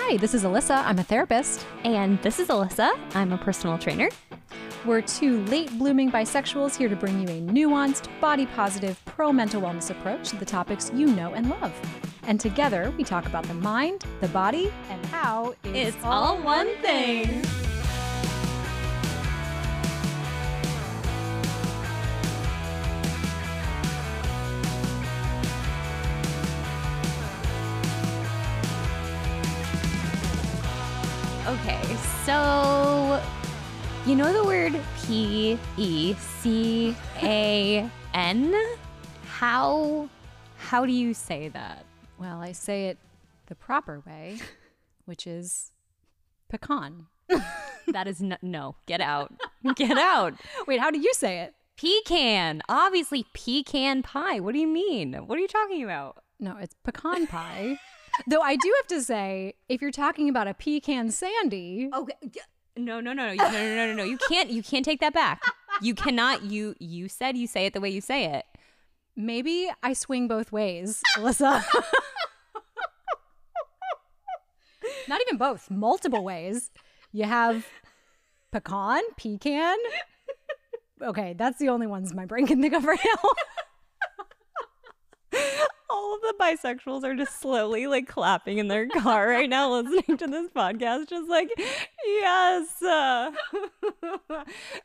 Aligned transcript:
Hi, 0.00 0.16
this 0.16 0.32
is 0.32 0.44
Alyssa. 0.44 0.84
I'm 0.84 1.00
a 1.00 1.02
therapist. 1.02 1.66
And 1.82 2.22
this 2.22 2.38
is 2.38 2.48
Alyssa. 2.48 2.96
I'm 3.14 3.32
a 3.32 3.36
personal 3.36 3.76
trainer. 3.78 4.08
We're 4.86 5.00
two 5.00 5.44
late 5.46 5.76
blooming 5.76 6.10
bisexuals 6.10 6.76
here 6.76 6.88
to 6.88 6.94
bring 6.94 7.20
you 7.20 7.26
a 7.26 7.40
nuanced, 7.40 8.08
body 8.20 8.46
positive, 8.46 9.04
pro 9.06 9.32
mental 9.32 9.60
wellness 9.60 9.90
approach 9.90 10.28
to 10.28 10.36
the 10.36 10.44
topics 10.44 10.92
you 10.94 11.08
know 11.08 11.34
and 11.34 11.50
love. 11.50 11.74
And 12.22 12.38
together, 12.38 12.94
we 12.96 13.02
talk 13.02 13.26
about 13.26 13.44
the 13.48 13.54
mind, 13.54 14.04
the 14.20 14.28
body, 14.28 14.72
and 14.88 15.04
how 15.06 15.56
It's 15.64 15.96
all 16.04 16.40
one 16.42 16.74
thing. 16.76 17.42
So 32.28 33.22
you 34.04 34.14
know 34.14 34.30
the 34.34 34.44
word 34.44 34.78
P 35.00 35.58
E 35.78 36.12
C 36.12 36.94
A 37.22 37.90
N? 38.12 38.54
How 39.24 40.10
how 40.58 40.84
do 40.84 40.92
you 40.92 41.14
say 41.14 41.48
that? 41.48 41.86
Well, 42.18 42.38
I 42.42 42.52
say 42.52 42.88
it 42.88 42.98
the 43.46 43.54
proper 43.54 44.02
way, 44.06 44.40
which 45.06 45.26
is 45.26 45.72
pecan. 46.50 47.06
That 47.94 48.06
is 48.06 48.20
no, 48.20 48.36
no 48.42 48.76
get 48.84 49.00
out. 49.00 49.32
Get 49.76 49.96
out. 49.96 50.34
Wait, 50.66 50.78
how 50.78 50.90
do 50.90 51.00
you 51.00 51.14
say 51.14 51.38
it? 51.38 51.54
Pecan. 51.78 52.60
Obviously 52.68 53.24
pecan 53.32 54.02
pie. 54.02 54.40
What 54.40 54.52
do 54.52 54.58
you 54.58 54.66
mean? 54.66 55.14
What 55.14 55.38
are 55.38 55.40
you 55.40 55.48
talking 55.48 55.82
about? 55.82 56.22
No, 56.38 56.58
it's 56.58 56.74
pecan 56.84 57.26
pie. 57.26 57.78
Though 58.26 58.40
I 58.42 58.56
do 58.56 58.72
have 58.78 58.86
to 58.88 59.02
say, 59.02 59.54
if 59.68 59.80
you're 59.80 59.90
talking 59.90 60.28
about 60.28 60.48
a 60.48 60.54
pecan 60.54 61.10
sandy, 61.10 61.88
oh, 61.92 62.02
Okay. 62.02 62.40
No, 62.76 63.00
no, 63.00 63.12
no, 63.12 63.34
no, 63.34 63.34
no, 63.34 63.50
no, 63.50 63.74
no, 63.74 63.86
no, 63.88 63.94
no. 63.94 64.04
You 64.04 64.18
can't. 64.28 64.50
You 64.50 64.62
can't 64.62 64.84
take 64.84 65.00
that 65.00 65.12
back. 65.12 65.42
You 65.82 65.94
cannot. 65.94 66.44
You 66.44 66.74
you 66.78 67.08
said 67.08 67.36
you 67.36 67.46
say 67.48 67.66
it 67.66 67.72
the 67.72 67.80
way 67.80 67.88
you 67.90 68.00
say 68.00 68.26
it. 68.26 68.44
maybe 69.16 69.68
I 69.82 69.94
swing 69.94 70.28
both 70.28 70.52
ways, 70.52 71.02
Alyssa. 71.16 71.64
Not 75.08 75.20
even 75.22 75.38
both, 75.38 75.70
multiple 75.70 76.22
ways. 76.22 76.70
You 77.12 77.24
have 77.24 77.66
pecan, 78.52 79.02
pecan. 79.16 79.76
Okay, 81.02 81.34
that's 81.36 81.58
the 81.58 81.68
only 81.70 81.86
ones 81.86 82.14
my 82.14 82.26
brain 82.26 82.46
can 82.46 82.60
think 82.60 82.74
of 82.74 82.84
right 82.84 82.98
now. 83.04 83.30
All 85.98 86.14
of 86.14 86.20
the 86.20 86.34
bisexuals 86.40 87.02
are 87.02 87.16
just 87.16 87.40
slowly 87.40 87.88
like 87.88 88.06
clapping 88.06 88.58
in 88.58 88.68
their 88.68 88.86
car 88.86 89.26
right 89.28 89.50
now, 89.50 89.68
listening 89.80 90.16
to 90.16 90.28
this 90.28 90.48
podcast, 90.54 91.08
just 91.08 91.28
like 91.28 91.50
yes, 92.06 92.80
uh, 92.80 93.32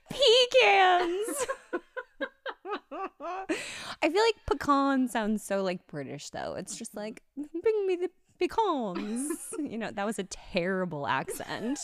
pecans. 0.10 1.46
I 4.02 4.10
feel 4.10 4.24
like 4.24 4.36
pecan 4.48 5.08
sounds 5.08 5.44
so 5.44 5.62
like 5.62 5.86
British 5.86 6.32
though. 6.32 6.56
It's 6.56 6.76
just 6.76 6.96
like 6.96 7.22
bring 7.36 7.86
me 7.88 7.96
the 7.96 8.10
pecans. 8.40 9.38
You 9.60 9.78
know, 9.78 9.92
that 9.92 10.06
was 10.06 10.18
a 10.18 10.24
terrible 10.24 11.06
accent. 11.08 11.80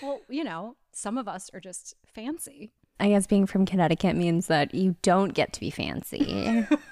well, 0.00 0.20
you 0.28 0.44
know, 0.44 0.76
some 0.92 1.18
of 1.18 1.26
us 1.26 1.50
are 1.52 1.60
just 1.60 1.94
fancy. 2.06 2.70
I 3.00 3.08
guess 3.10 3.26
being 3.26 3.46
from 3.46 3.66
Connecticut 3.66 4.16
means 4.16 4.48
that 4.48 4.74
you 4.74 4.96
don't 5.02 5.32
get 5.34 5.52
to 5.52 5.60
be 5.60 5.70
fancy. 5.70 6.66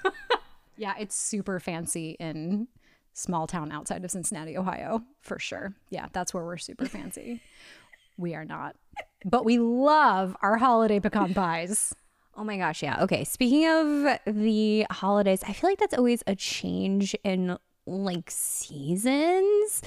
Yeah, 0.76 0.94
it's 0.98 1.14
super 1.14 1.58
fancy 1.60 2.16
in 2.20 2.68
small 3.12 3.46
town 3.46 3.72
outside 3.72 4.04
of 4.04 4.10
Cincinnati, 4.10 4.56
Ohio, 4.56 5.02
for 5.22 5.38
sure. 5.38 5.74
Yeah, 5.90 6.06
that's 6.12 6.34
where 6.34 6.44
we're 6.44 6.58
super 6.58 6.86
fancy. 6.86 7.40
we 8.18 8.34
are 8.34 8.44
not. 8.44 8.76
But 9.24 9.44
we 9.44 9.58
love 9.58 10.36
our 10.42 10.56
holiday 10.56 11.00
pecan 11.00 11.34
pies. 11.34 11.94
Oh 12.36 12.44
my 12.44 12.58
gosh, 12.58 12.82
yeah. 12.82 13.02
Okay, 13.02 13.24
speaking 13.24 13.66
of 13.66 14.18
the 14.26 14.86
holidays, 14.90 15.42
I 15.46 15.52
feel 15.54 15.70
like 15.70 15.78
that's 15.78 15.94
always 15.94 16.22
a 16.26 16.36
change 16.36 17.16
in 17.24 17.56
like 17.86 18.30
seasons. 18.30 19.82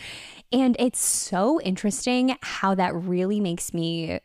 And 0.51 0.75
it's 0.79 0.99
so 0.99 1.61
interesting 1.61 2.35
how 2.41 2.73
that 2.75 2.95
really 2.95 3.39
makes 3.39 3.73
me 3.73 4.19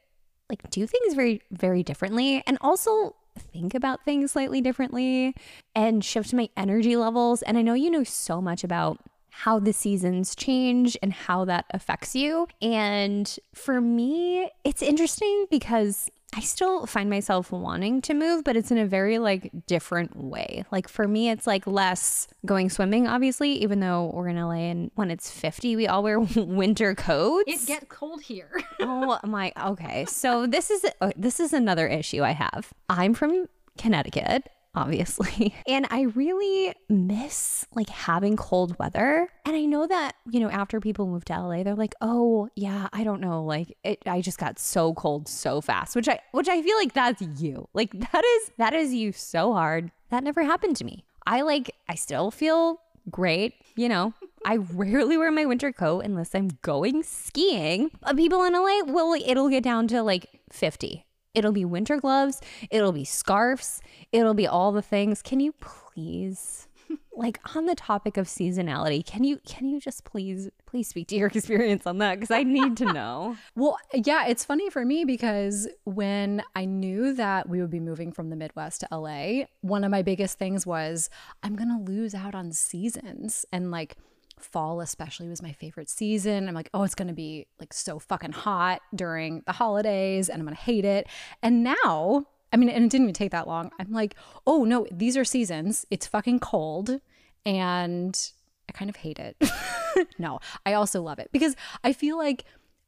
like 0.49 0.71
do 0.71 0.87
things 0.87 1.15
very 1.15 1.43
very 1.51 1.83
differently 1.83 2.43
and 2.47 2.59
also 2.61 3.17
think 3.39 3.75
about 3.75 4.05
things 4.05 4.33
slightly 4.33 4.61
differently 4.61 5.35
and 5.75 6.05
shift 6.05 6.33
my 6.33 6.49
energy 6.57 6.97
levels. 6.97 7.43
And 7.43 7.59
I 7.59 7.63
know 7.63 7.75
you 7.75 7.91
know 7.91 8.05
so 8.05 8.41
much 8.41 8.65
about 8.65 8.99
how 9.31 9.59
the 9.59 9.73
seasons 9.73 10.35
change 10.37 10.97
and 11.03 11.13
how 11.13 11.45
that 11.45 11.65
affects 11.71 12.15
you. 12.15 12.47
And 12.63 13.37
for 13.53 13.81
me, 13.81 14.49
it's 14.63 14.81
interesting 14.81 15.47
because 15.51 16.09
I 16.37 16.41
still 16.41 16.87
find 16.87 17.09
myself 17.09 17.53
wanting 17.53 18.03
to 18.03 18.15
move, 18.15 18.43
but 18.43 18.57
it's 18.57 18.73
in 18.73 18.79
a 18.79 18.87
very 18.87 19.19
like 19.19 19.53
different 19.67 20.17
way. 20.17 20.65
Like 20.73 20.89
for 20.89 21.07
me, 21.07 21.31
it's 21.31 21.47
like 21.47 21.65
less 21.67 22.27
going 22.45 22.71
swimming, 22.71 23.07
obviously, 23.07 23.53
even 23.63 23.79
though 23.79 24.11
we're 24.13 24.29
in 24.29 24.37
LA 24.37 24.71
and 24.71 24.91
when 24.97 25.11
it's 25.13 25.31
50, 25.31 25.77
we 25.77 25.87
all 25.87 26.03
wear 26.03 26.19
winter 26.37 26.95
coats. 26.95 27.45
It 27.47 27.67
gets 27.67 27.87
cold 27.89 28.23
here. 28.23 28.61
oh 28.81 29.19
my 29.23 29.53
okay. 29.65 30.07
So 30.07 30.47
this 30.47 30.71
is 30.71 30.85
uh, 31.01 31.13
this 31.17 31.39
is 31.39 31.53
another 31.53 31.87
issue 31.87 32.23
I 32.23 32.33
have. 32.33 32.73
I'm 32.89 33.15
from 33.15 33.47
Connecticut 33.79 34.49
obviously. 34.75 35.55
And 35.67 35.87
I 35.91 36.03
really 36.03 36.75
miss 36.89 37.67
like 37.75 37.89
having 37.89 38.37
cold 38.37 38.79
weather. 38.79 39.29
And 39.45 39.57
I 39.57 39.65
know 39.65 39.87
that, 39.87 40.15
you 40.31 40.41
know, 40.41 40.51
after 40.51 40.79
people 40.79 41.07
move 41.07 41.25
to 41.27 41.33
LA, 41.41 41.63
they're 41.63 41.75
like, 41.75 41.95
"Oh, 42.01 42.49
yeah, 42.55 42.89
I 42.93 43.03
don't 43.03 43.21
know, 43.21 43.43
like 43.45 43.77
it 43.83 44.03
I 44.07 44.21
just 44.21 44.39
got 44.39 44.59
so 44.59 44.95
cold 44.95 45.27
so 45.29 45.61
fast." 45.61 45.97
Which 45.97 46.09
I 46.09 46.21
which 46.33 46.49
I 46.49 46.63
feel 46.63 46.77
like 46.77 46.93
that's 46.93 47.23
you. 47.41 47.69
Like 47.75 47.93
that 48.13 48.25
is 48.25 48.51
that 48.59 48.75
is 48.75 48.93
you 48.95 49.13
so 49.13 49.53
hard. 49.53 49.91
That 50.11 50.23
never 50.25 50.43
happened 50.43 50.77
to 50.77 50.85
me. 50.85 51.05
I 51.27 51.43
like 51.43 51.75
I 51.89 51.95
still 51.95 52.31
feel 52.31 52.81
great, 53.11 53.55
you 53.77 53.89
know. 53.89 54.13
I 54.45 54.57
rarely 54.57 55.17
wear 55.17 55.31
my 55.31 55.47
winter 55.47 55.73
coat 55.73 56.01
unless 56.05 56.35
I'm 56.35 56.51
going 56.63 57.03
skiing. 57.03 57.91
People 58.17 58.45
in 58.45 58.53
LA, 58.53 58.83
well, 58.85 59.15
it'll 59.15 59.49
get 59.49 59.65
down 59.65 59.89
to 59.89 60.03
like 60.03 60.41
50. 60.53 61.07
It'll 61.35 61.53
be 61.53 61.65
winter 61.65 61.99
gloves, 61.99 62.41
it'll 62.71 62.93
be 62.93 63.05
scarves, 63.05 63.81
it'll 64.13 64.35
be 64.35 64.47
all 64.47 64.73
the 64.73 64.83
things. 64.83 65.23
Can 65.23 65.41
you 65.41 65.53
please 65.61 66.69
like 67.17 67.39
on 67.55 67.67
the 67.67 67.75
topic 67.75 68.17
of 68.17 68.27
seasonality, 68.27 69.05
can 69.05 69.25
you 69.25 69.39
can 69.47 69.69
you 69.69 69.81
just 69.81 70.05
please 70.05 70.49
please 70.67 70.89
speak 70.89 71.09
to 71.09 71.17
your 71.17 71.29
experience 71.35 71.87
on 71.87 71.99
that 71.99 72.21
cuz 72.21 72.31
I 72.31 72.43
need 72.43 72.77
to 72.79 72.93
know. 72.93 73.37
Well, 73.57 73.79
yeah, 73.93 74.27
it's 74.27 74.45
funny 74.45 74.69
for 74.69 74.85
me 74.85 75.05
because 75.05 75.69
when 75.85 76.43
I 76.57 76.65
knew 76.65 77.15
that 77.15 77.49
we 77.49 77.61
would 77.61 77.71
be 77.71 77.81
moving 77.81 78.11
from 78.11 78.31
the 78.31 78.37
Midwest 78.37 78.81
to 78.81 78.89
LA, 78.91 79.45
one 79.61 79.85
of 79.85 79.91
my 79.91 80.03
biggest 80.03 80.39
things 80.39 80.67
was 80.67 81.09
I'm 81.43 81.55
going 81.55 81.69
to 81.69 81.91
lose 81.91 82.15
out 82.15 82.35
on 82.35 82.53
seasons 82.53 83.47
and 83.53 83.71
like 83.71 83.97
fall 84.45 84.81
especially 84.81 85.29
was 85.29 85.43
my 85.43 85.53
favorite 85.53 85.89
season. 85.89 86.49
I'm 86.49 86.55
like, 86.55 86.71
"Oh, 86.75 86.83
it's 86.83 86.95
going 86.95 87.09
to 87.09 87.15
be 87.15 87.47
like 87.59 87.73
so 87.73 87.99
fucking 87.99 88.33
hot 88.33 88.81
during 88.95 89.43
the 89.47 89.53
holidays 89.53 90.29
and 90.29 90.41
I'm 90.41 90.47
going 90.47 90.57
to 90.57 90.63
hate 90.63 90.85
it." 90.85 91.07
And 91.43 91.65
now 91.65 92.27
I 92.55 92.57
mean, 92.57 92.69
and 92.69 92.85
it 92.85 92.91
didn't 92.91 93.07
even 93.07 93.15
take 93.15 93.33
that 93.33 93.49
long. 93.49 93.73
I'm 93.81 93.91
like, 93.91 94.15
oh 94.47 94.63
no, 94.63 94.87
these 94.93 95.17
are 95.17 95.25
seasons. 95.25 95.85
It's 95.91 96.07
fucking 96.07 96.39
cold. 96.39 97.01
And 97.45 98.31
I 98.69 98.73
kind 98.73 98.89
of 98.89 98.95
hate 98.95 99.19
it. 99.19 99.37
no, 100.19 100.39
I 100.65 100.75
also 100.75 101.03
love 101.03 101.19
it 101.19 101.31
because 101.33 101.57
I 101.83 101.93
feel 101.93 102.17
like 102.17 102.45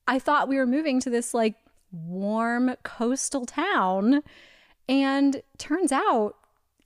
I 0.07 0.21
thought 0.21 0.49
we 0.49 0.57
were 0.57 0.67
moving 0.69 1.01
to 1.01 1.11
this 1.11 1.35
like 1.35 1.57
warm 1.91 2.77
coastal 2.85 3.45
town. 3.45 4.23
And 4.89 5.43
turns 5.59 5.91
out 5.91 6.37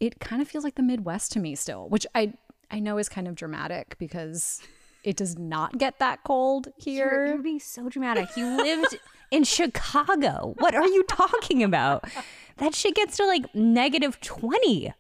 it 0.01 0.19
kind 0.19 0.41
of 0.41 0.49
feels 0.49 0.65
like 0.65 0.77
the 0.77 0.83
Midwest 0.83 1.33
to 1.33 1.39
me 1.39 1.55
still, 1.55 1.87
which 1.91 2.07
I 2.15 2.33
I 2.71 2.81
know 2.81 2.99
is 2.99 3.09
kind 3.09 3.29
of 3.29 3.35
dramatic 3.35 3.97
because 3.99 4.63
it 5.03 5.17
does 5.17 5.39
not 5.39 5.79
get 5.79 5.99
that 5.99 6.23
cold 6.25 6.69
here. 6.77 7.07
You're, 7.07 7.27
you're 7.27 7.43
being 7.43 7.61
so 7.61 7.89
dramatic. 7.89 8.37
You 8.37 8.57
lived 8.57 8.99
in 9.31 9.45
Chicago. 9.45 10.55
What 10.59 10.75
are 10.75 10.87
you 10.87 11.05
talking 11.05 11.63
about? 11.63 12.05
That 12.59 12.75
shit 12.75 12.95
gets 12.95 13.17
to 13.17 13.27
like 13.27 13.55
negative 13.55 14.21
20. 14.21 14.93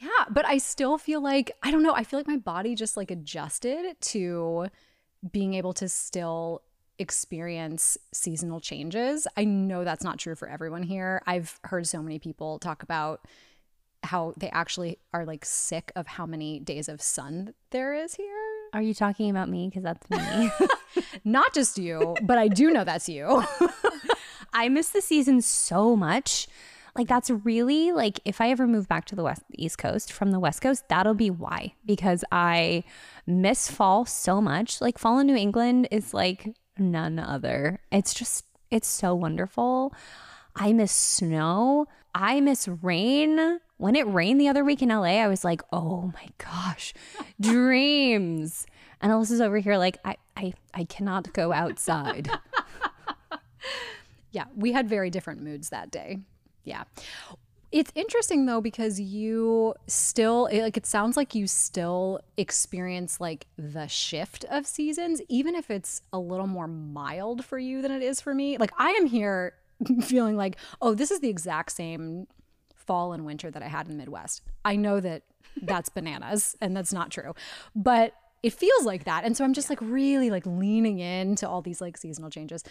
Yeah, 0.00 0.08
but 0.30 0.44
I 0.44 0.58
still 0.58 0.98
feel 0.98 1.22
like 1.22 1.52
I 1.62 1.70
don't 1.70 1.82
know, 1.82 1.94
I 1.94 2.02
feel 2.02 2.18
like 2.18 2.26
my 2.26 2.36
body 2.36 2.74
just 2.74 2.96
like 2.96 3.10
adjusted 3.10 4.00
to 4.00 4.66
being 5.30 5.54
able 5.54 5.72
to 5.74 5.88
still 5.88 6.62
experience 6.98 7.96
seasonal 8.12 8.60
changes. 8.60 9.28
I 9.36 9.44
know 9.44 9.84
that's 9.84 10.02
not 10.02 10.18
true 10.18 10.34
for 10.34 10.48
everyone 10.48 10.82
here. 10.82 11.22
I've 11.26 11.58
heard 11.64 11.86
so 11.86 12.02
many 12.02 12.18
people 12.18 12.58
talk 12.58 12.82
about 12.82 13.20
how 14.02 14.34
they 14.36 14.48
actually 14.50 14.98
are 15.12 15.24
like 15.24 15.44
sick 15.44 15.92
of 15.96 16.06
how 16.06 16.26
many 16.26 16.60
days 16.60 16.88
of 16.88 17.00
sun 17.00 17.54
there 17.70 17.94
is 17.94 18.14
here. 18.14 18.34
Are 18.72 18.82
you 18.82 18.94
talking 18.94 19.30
about 19.30 19.48
me? 19.48 19.68
Because 19.68 19.82
that's 19.82 20.10
me. 20.10 20.50
Not 21.24 21.54
just 21.54 21.78
you, 21.78 22.16
but 22.22 22.38
I 22.38 22.48
do 22.48 22.70
know 22.70 22.84
that's 22.84 23.08
you. 23.08 23.44
I 24.52 24.68
miss 24.68 24.90
the 24.90 25.00
season 25.00 25.40
so 25.42 25.96
much. 25.96 26.46
Like 26.94 27.08
that's 27.08 27.30
really 27.30 27.90
like 27.92 28.20
if 28.24 28.40
I 28.40 28.50
ever 28.50 28.66
move 28.66 28.86
back 28.86 29.06
to 29.06 29.14
the 29.14 29.22
west 29.22 29.42
east 29.54 29.78
coast 29.78 30.12
from 30.12 30.30
the 30.30 30.40
west 30.40 30.60
coast, 30.60 30.88
that'll 30.88 31.14
be 31.14 31.30
why 31.30 31.74
because 31.86 32.22
I 32.30 32.84
miss 33.26 33.70
fall 33.70 34.04
so 34.04 34.40
much. 34.42 34.80
Like 34.80 34.98
fall 34.98 35.18
in 35.18 35.26
New 35.26 35.36
England 35.36 35.88
is 35.90 36.12
like 36.12 36.54
none 36.78 37.18
other. 37.18 37.80
It's 37.90 38.12
just 38.12 38.44
it's 38.70 38.88
so 38.88 39.14
wonderful. 39.14 39.94
I 40.54 40.72
miss 40.72 40.92
snow. 40.92 41.86
I 42.14 42.40
miss 42.40 42.68
rain. 42.68 43.60
When 43.82 43.96
it 43.96 44.06
rained 44.06 44.40
the 44.40 44.46
other 44.46 44.62
week 44.62 44.80
in 44.80 44.90
LA, 44.90 45.18
I 45.18 45.26
was 45.26 45.42
like, 45.42 45.60
"Oh 45.72 46.12
my 46.14 46.28
gosh, 46.38 46.94
dreams!" 47.40 48.64
And 49.00 49.10
Alyssa's 49.10 49.40
over 49.40 49.58
here 49.58 49.76
like, 49.76 49.98
"I, 50.04 50.18
I, 50.36 50.52
I 50.72 50.84
cannot 50.84 51.32
go 51.32 51.52
outside." 51.52 52.30
yeah, 54.30 54.44
we 54.54 54.70
had 54.70 54.88
very 54.88 55.10
different 55.10 55.42
moods 55.42 55.70
that 55.70 55.90
day. 55.90 56.20
Yeah. 56.62 56.84
It's 57.72 57.90
interesting 57.96 58.46
though 58.46 58.60
because 58.60 59.00
you 59.00 59.74
still 59.88 60.48
like 60.52 60.76
it 60.76 60.86
sounds 60.86 61.16
like 61.16 61.34
you 61.34 61.48
still 61.48 62.20
experience 62.36 63.20
like 63.20 63.48
the 63.58 63.88
shift 63.88 64.44
of 64.44 64.64
seasons 64.64 65.20
even 65.28 65.56
if 65.56 65.72
it's 65.72 66.02
a 66.12 66.20
little 66.20 66.46
more 66.46 66.68
mild 66.68 67.44
for 67.44 67.58
you 67.58 67.82
than 67.82 67.90
it 67.90 68.02
is 68.02 68.20
for 68.20 68.32
me. 68.32 68.58
Like 68.58 68.70
I 68.78 68.90
am 68.90 69.06
here 69.06 69.54
feeling 70.02 70.36
like, 70.36 70.56
"Oh, 70.80 70.94
this 70.94 71.10
is 71.10 71.18
the 71.18 71.30
exact 71.30 71.72
same 71.72 72.28
fall 72.86 73.12
and 73.12 73.24
winter 73.24 73.50
that 73.50 73.62
I 73.62 73.68
had 73.68 73.86
in 73.86 73.92
the 73.92 73.98
Midwest." 73.98 74.42
I 74.64 74.76
know 74.76 75.00
that 75.00 75.22
that's 75.60 75.88
bananas 75.98 76.56
and 76.60 76.76
that's 76.76 76.92
not 76.92 77.10
true. 77.10 77.34
But 77.74 78.14
it 78.42 78.52
feels 78.52 78.84
like 78.84 79.04
that. 79.04 79.24
And 79.24 79.36
so 79.36 79.44
I'm 79.44 79.52
just 79.52 79.70
like 79.70 79.80
really 79.80 80.30
like 80.30 80.44
leaning 80.46 80.98
into 80.98 81.48
all 81.48 81.62
these 81.62 81.80
like 81.80 81.96
seasonal 81.96 82.30
changes. 82.30 82.64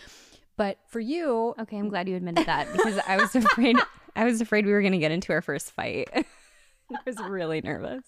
But 0.57 0.77
for 0.87 0.99
you, 0.99 1.55
okay, 1.59 1.77
I'm 1.77 1.89
glad 1.89 2.09
you 2.09 2.15
admitted 2.15 2.45
that 2.45 2.71
because 2.71 2.99
I 3.07 3.17
was 3.17 3.35
afraid 3.35 3.77
I 4.15 4.25
was 4.25 4.41
afraid 4.41 4.65
we 4.65 4.73
were 4.73 4.81
going 4.81 4.91
to 4.91 4.97
get 4.97 5.11
into 5.11 5.31
our 5.31 5.41
first 5.41 5.71
fight. 5.71 6.09
I 6.13 6.97
was 7.05 7.17
really 7.17 7.61
nervous. 7.61 8.03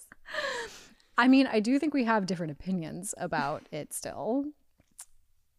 I 1.17 1.29
mean, 1.29 1.47
I 1.47 1.61
do 1.61 1.79
think 1.79 1.93
we 1.93 2.03
have 2.03 2.25
different 2.25 2.51
opinions 2.51 3.13
about 3.17 3.63
it 3.71 3.93
still. 3.93 4.45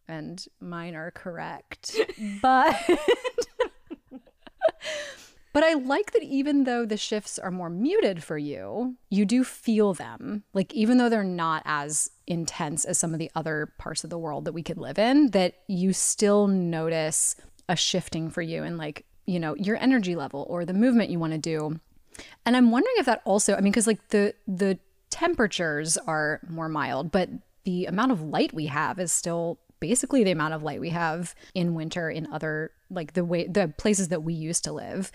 And 0.07 0.45
mine 0.59 0.93
are 0.93 1.09
correct. 1.09 1.99
But 2.43 2.75
But 5.55 5.63
I 5.63 5.75
like 5.75 6.11
that 6.11 6.23
even 6.23 6.65
though 6.65 6.85
the 6.85 6.97
shifts 6.97 7.39
are 7.39 7.49
more 7.49 7.69
muted 7.69 8.21
for 8.21 8.37
you, 8.37 8.97
you 9.09 9.25
do 9.25 9.45
feel 9.45 9.93
them. 9.93 10.43
Like, 10.53 10.73
even 10.73 10.97
though 10.97 11.07
they're 11.07 11.23
not 11.23 11.63
as 11.63 12.11
intense 12.27 12.83
as 12.83 12.99
some 12.99 13.13
of 13.13 13.19
the 13.19 13.31
other 13.35 13.71
parts 13.77 14.03
of 14.03 14.09
the 14.09 14.17
world 14.17 14.43
that 14.43 14.51
we 14.51 14.61
could 14.61 14.77
live 14.77 14.99
in, 14.99 15.29
that 15.29 15.53
you 15.69 15.93
still 15.93 16.47
notice 16.47 17.37
a 17.69 17.77
shifting 17.77 18.29
for 18.29 18.41
you 18.41 18.63
and, 18.63 18.77
like, 18.77 19.05
you 19.27 19.39
know, 19.39 19.55
your 19.55 19.77
energy 19.77 20.13
level 20.13 20.45
or 20.49 20.65
the 20.65 20.73
movement 20.73 21.09
you 21.09 21.19
want 21.19 21.31
to 21.31 21.39
do. 21.39 21.79
And 22.45 22.57
I'm 22.57 22.69
wondering 22.69 22.95
if 22.97 23.05
that 23.05 23.21
also, 23.23 23.53
I 23.55 23.61
mean, 23.61 23.71
because 23.71 23.87
like 23.87 24.09
the, 24.09 24.33
the, 24.45 24.77
temperatures 25.09 25.95
are 26.07 26.41
more 26.49 26.67
mild, 26.67 27.09
but 27.09 27.29
the 27.63 27.85
amount 27.85 28.11
of 28.11 28.21
light 28.21 28.53
we 28.53 28.65
have 28.65 28.99
is 28.99 29.13
still 29.13 29.57
basically 29.87 30.23
the 30.23 30.31
amount 30.31 30.55
of 30.55 30.63
light 30.63 30.79
we 30.79 30.89
have 30.89 31.35
in 31.53 31.75
winter 31.75 32.09
in 32.09 32.27
other 32.31 32.71
like 32.89 33.13
the 33.13 33.23
way 33.23 33.45
the 33.45 33.71
places 33.77 34.07
that 34.07 34.23
we 34.23 34.33
used 34.33 34.63
to 34.63 34.71
live. 34.71 35.11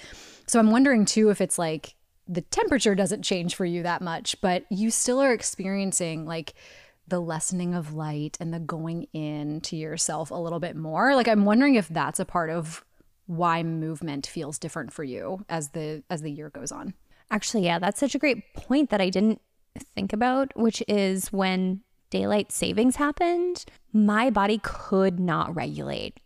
So 0.46 0.60
I'm 0.60 0.70
wondering 0.70 1.04
too 1.04 1.28
if 1.30 1.40
it's 1.40 1.58
like 1.58 1.96
the 2.28 2.42
temperature 2.42 2.94
doesn't 2.94 3.22
change 3.22 3.56
for 3.56 3.64
you 3.64 3.82
that 3.82 4.00
much, 4.00 4.40
but 4.40 4.64
you 4.70 4.92
still 4.92 5.20
are 5.20 5.32
experiencing 5.32 6.24
like 6.24 6.54
the 7.08 7.18
lessening 7.18 7.74
of 7.74 7.94
light 7.94 8.36
and 8.38 8.54
the 8.54 8.60
going 8.60 9.08
in 9.12 9.60
to 9.62 9.74
yourself 9.74 10.30
a 10.30 10.34
little 10.36 10.60
bit 10.60 10.76
more. 10.76 11.16
Like 11.16 11.26
I'm 11.26 11.44
wondering 11.44 11.74
if 11.74 11.88
that's 11.88 12.20
a 12.20 12.24
part 12.24 12.48
of 12.48 12.84
why 13.26 13.64
movement 13.64 14.24
feels 14.24 14.56
different 14.56 14.92
for 14.92 15.02
you 15.02 15.44
as 15.48 15.70
the 15.70 16.04
as 16.08 16.22
the 16.22 16.30
year 16.30 16.48
goes 16.50 16.70
on. 16.70 16.94
Actually, 17.32 17.64
yeah, 17.64 17.80
that's 17.80 17.98
such 17.98 18.14
a 18.14 18.20
great 18.20 18.54
point 18.54 18.90
that 18.90 19.00
I 19.00 19.10
didn't 19.10 19.40
think 19.96 20.12
about, 20.12 20.52
which 20.54 20.80
is 20.86 21.32
when 21.32 21.80
daylight 22.10 22.52
savings 22.52 22.96
happened, 22.96 23.64
my 23.92 24.30
body 24.30 24.60
could 24.62 25.18
not 25.18 25.54
regulate. 25.54 26.20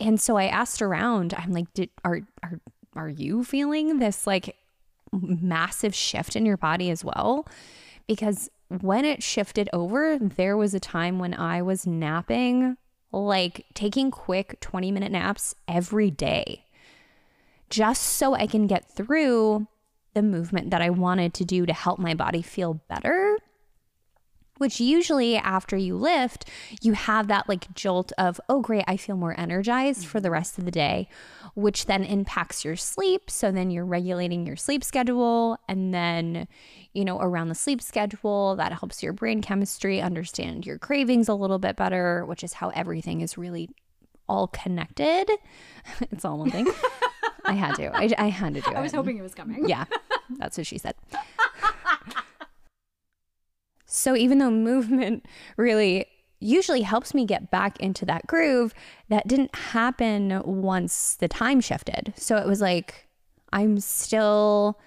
And 0.00 0.20
so 0.20 0.36
I 0.36 0.44
asked 0.44 0.82
around, 0.82 1.34
I'm 1.36 1.52
like, 1.52 1.72
did 1.72 1.90
are 2.04 2.20
are 2.42 2.60
are 2.94 3.08
you 3.08 3.44
feeling 3.44 3.98
this 3.98 4.26
like 4.26 4.56
massive 5.12 5.94
shift 5.94 6.36
in 6.36 6.44
your 6.44 6.56
body 6.56 6.90
as 6.90 7.04
well? 7.04 7.46
Because 8.06 8.50
when 8.68 9.04
it 9.04 9.22
shifted 9.22 9.68
over, 9.72 10.18
there 10.18 10.56
was 10.56 10.74
a 10.74 10.80
time 10.80 11.18
when 11.18 11.34
I 11.34 11.62
was 11.62 11.86
napping, 11.86 12.76
like 13.12 13.64
taking 13.74 14.10
quick 14.10 14.60
20 14.60 14.92
minute 14.92 15.12
naps 15.12 15.54
every 15.66 16.10
day, 16.10 16.64
just 17.70 18.02
so 18.02 18.34
I 18.34 18.46
can 18.46 18.66
get 18.66 18.90
through 18.90 19.66
the 20.14 20.22
movement 20.22 20.70
that 20.70 20.82
I 20.82 20.90
wanted 20.90 21.34
to 21.34 21.44
do 21.44 21.66
to 21.66 21.72
help 21.72 21.98
my 21.98 22.14
body 22.14 22.42
feel 22.42 22.74
better 22.88 23.38
which 24.58 24.80
usually 24.80 25.36
after 25.36 25.76
you 25.76 25.96
lift, 25.96 26.48
you 26.82 26.92
have 26.92 27.28
that 27.28 27.48
like 27.48 27.72
jolt 27.74 28.12
of, 28.18 28.40
oh, 28.48 28.60
great, 28.60 28.84
I 28.86 28.96
feel 28.96 29.16
more 29.16 29.38
energized 29.38 30.06
for 30.06 30.20
the 30.20 30.28
mm-hmm. 30.28 30.34
rest 30.34 30.58
of 30.58 30.64
the 30.64 30.70
day, 30.70 31.08
which 31.54 31.86
then 31.86 32.04
impacts 32.04 32.64
your 32.64 32.76
sleep. 32.76 33.30
So 33.30 33.50
then 33.50 33.70
you're 33.70 33.84
regulating 33.84 34.46
your 34.46 34.56
sleep 34.56 34.84
schedule. 34.84 35.58
And 35.68 35.94
then, 35.94 36.48
you 36.92 37.04
know, 37.04 37.18
around 37.20 37.48
the 37.48 37.54
sleep 37.54 37.80
schedule, 37.80 38.56
that 38.56 38.72
helps 38.72 39.02
your 39.02 39.12
brain 39.12 39.42
chemistry 39.42 40.00
understand 40.00 40.66
your 40.66 40.78
cravings 40.78 41.28
a 41.28 41.34
little 41.34 41.58
bit 41.58 41.76
better, 41.76 42.24
which 42.26 42.44
is 42.44 42.54
how 42.54 42.68
everything 42.70 43.20
is 43.20 43.38
really 43.38 43.68
all 44.28 44.48
connected. 44.48 45.30
it's 46.10 46.24
all 46.24 46.38
one 46.38 46.50
thing. 46.50 46.68
I 47.44 47.52
had 47.54 47.76
to. 47.76 47.96
I, 47.96 48.10
I 48.18 48.28
had 48.28 48.54
to 48.54 48.60
do 48.60 48.70
it. 48.70 48.76
I 48.76 48.80
was 48.80 48.92
hoping 48.92 49.16
it 49.16 49.22
was 49.22 49.34
coming. 49.34 49.68
Yeah, 49.68 49.84
that's 50.38 50.58
what 50.58 50.66
she 50.66 50.76
said. 50.76 50.94
So 53.88 54.14
even 54.14 54.38
though 54.38 54.50
movement 54.70 55.26
really 55.56 56.06
usually 56.40 56.82
helps 56.82 57.14
me 57.14 57.24
get 57.24 57.50
back 57.50 57.80
into 57.80 58.06
that 58.06 58.26
groove, 58.28 58.72
that 59.08 59.26
didn't 59.26 59.52
happen 59.54 60.40
once 60.44 61.16
the 61.16 61.26
time 61.26 61.60
shifted. 61.60 62.14
So 62.16 62.36
it 62.36 62.46
was 62.46 62.60
like 62.60 63.08
I'm 63.52 63.80
still 63.80 64.78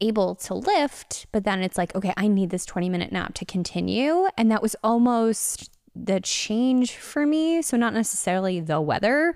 able 0.00 0.34
to 0.34 0.54
lift, 0.54 1.26
but 1.30 1.44
then 1.44 1.62
it's 1.62 1.76
like, 1.76 1.94
okay, 1.94 2.12
I 2.16 2.26
need 2.26 2.50
this 2.50 2.64
20 2.64 2.88
minute 2.88 3.12
nap 3.12 3.34
to 3.34 3.44
continue. 3.44 4.26
And 4.36 4.50
that 4.50 4.62
was 4.62 4.74
almost 4.82 5.70
the 5.94 6.20
change 6.20 6.96
for 6.96 7.26
me. 7.26 7.62
So, 7.62 7.76
not 7.76 7.94
necessarily 7.94 8.60
the 8.60 8.80
weather, 8.80 9.34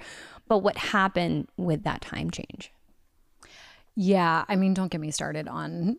but 0.49 0.58
what 0.58 0.76
happened 0.78 1.49
with 1.56 1.84
that 1.84 2.00
time 2.00 2.31
change. 2.31 2.72
Yeah. 3.94 4.44
I 4.49 4.56
mean, 4.56 4.75
don't 4.75 4.90
get 4.90 5.00
me 5.00 5.11
started 5.11 5.49
on 5.49 5.99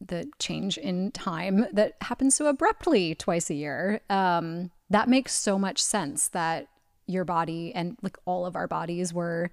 the 0.00 0.28
change 0.38 0.78
in 0.78 1.12
time 1.12 1.66
that 1.72 1.96
happens 2.00 2.34
so 2.34 2.46
abruptly 2.46 3.14
twice 3.14 3.50
a 3.50 3.54
year. 3.54 4.00
Um, 4.08 4.70
that 4.88 5.08
makes 5.08 5.32
so 5.32 5.58
much 5.58 5.82
sense 5.82 6.28
that 6.28 6.68
your 7.06 7.24
body 7.24 7.72
and 7.74 7.96
like 8.02 8.16
all 8.24 8.46
of 8.46 8.56
our 8.56 8.66
bodies 8.66 9.12
were 9.12 9.50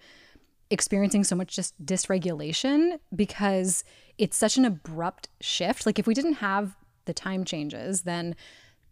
experiencing 0.69 1.23
so 1.23 1.35
much 1.35 1.55
just 1.55 1.73
dysregulation 1.85 2.99
because 3.15 3.83
it's 4.17 4.37
such 4.37 4.57
an 4.57 4.65
abrupt 4.65 5.29
shift. 5.41 5.85
Like 5.85 5.99
if 5.99 6.07
we 6.07 6.13
didn't 6.13 6.35
have 6.35 6.75
the 7.05 7.13
time 7.13 7.45
changes, 7.45 8.01
then 8.01 8.35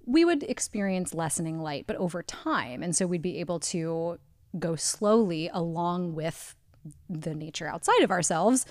we 0.06 0.24
would 0.24 0.44
experience 0.44 1.14
lessening 1.14 1.62
light, 1.62 1.86
but 1.88 1.96
over 1.98 2.22
time. 2.24 2.84
And 2.84 2.96
so 2.96 3.08
we'd 3.08 3.22
be 3.22 3.40
able 3.40 3.60
to 3.62 4.20
go 4.58 4.76
slowly 4.76 5.50
along 5.52 6.16
with 6.16 6.56
the 7.10 7.34
nature 7.34 7.68
outside 7.68 8.02
of 8.02 8.12
ourselves 8.12 8.66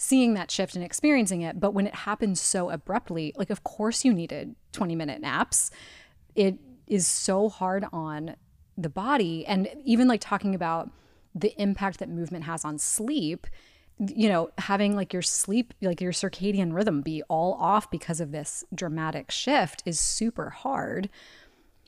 seeing 0.00 0.32
that 0.32 0.50
shift 0.50 0.74
and 0.74 0.82
experiencing 0.82 1.42
it. 1.42 1.60
But 1.60 1.74
when 1.74 1.86
it 1.86 1.94
happens 1.94 2.40
so 2.40 2.70
abruptly, 2.70 3.34
like, 3.36 3.50
of 3.50 3.62
course, 3.64 4.02
you 4.02 4.14
needed 4.14 4.54
20 4.72 4.96
minute 4.96 5.20
naps. 5.20 5.70
It 6.34 6.58
is 6.86 7.06
so 7.06 7.50
hard 7.50 7.84
on 7.92 8.36
the 8.78 8.88
body. 8.88 9.44
And 9.46 9.68
even 9.84 10.08
like 10.08 10.22
talking 10.22 10.54
about 10.54 10.90
the 11.34 11.52
impact 11.60 11.98
that 11.98 12.08
movement 12.08 12.44
has 12.44 12.64
on 12.64 12.78
sleep, 12.78 13.46
you 13.98 14.30
know, 14.30 14.50
having 14.56 14.96
like 14.96 15.12
your 15.12 15.20
sleep, 15.20 15.74
like 15.82 16.00
your 16.00 16.12
circadian 16.12 16.72
rhythm 16.72 17.02
be 17.02 17.22
all 17.28 17.52
off 17.60 17.90
because 17.90 18.22
of 18.22 18.32
this 18.32 18.64
dramatic 18.74 19.30
shift 19.30 19.82
is 19.84 20.00
super 20.00 20.48
hard. 20.48 21.10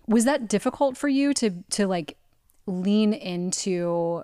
Was 0.06 0.26
that 0.26 0.48
difficult 0.48 0.98
for 0.98 1.08
you 1.08 1.32
to 1.34 1.64
to 1.70 1.86
like 1.86 2.18
lean 2.66 3.14
into 3.14 4.22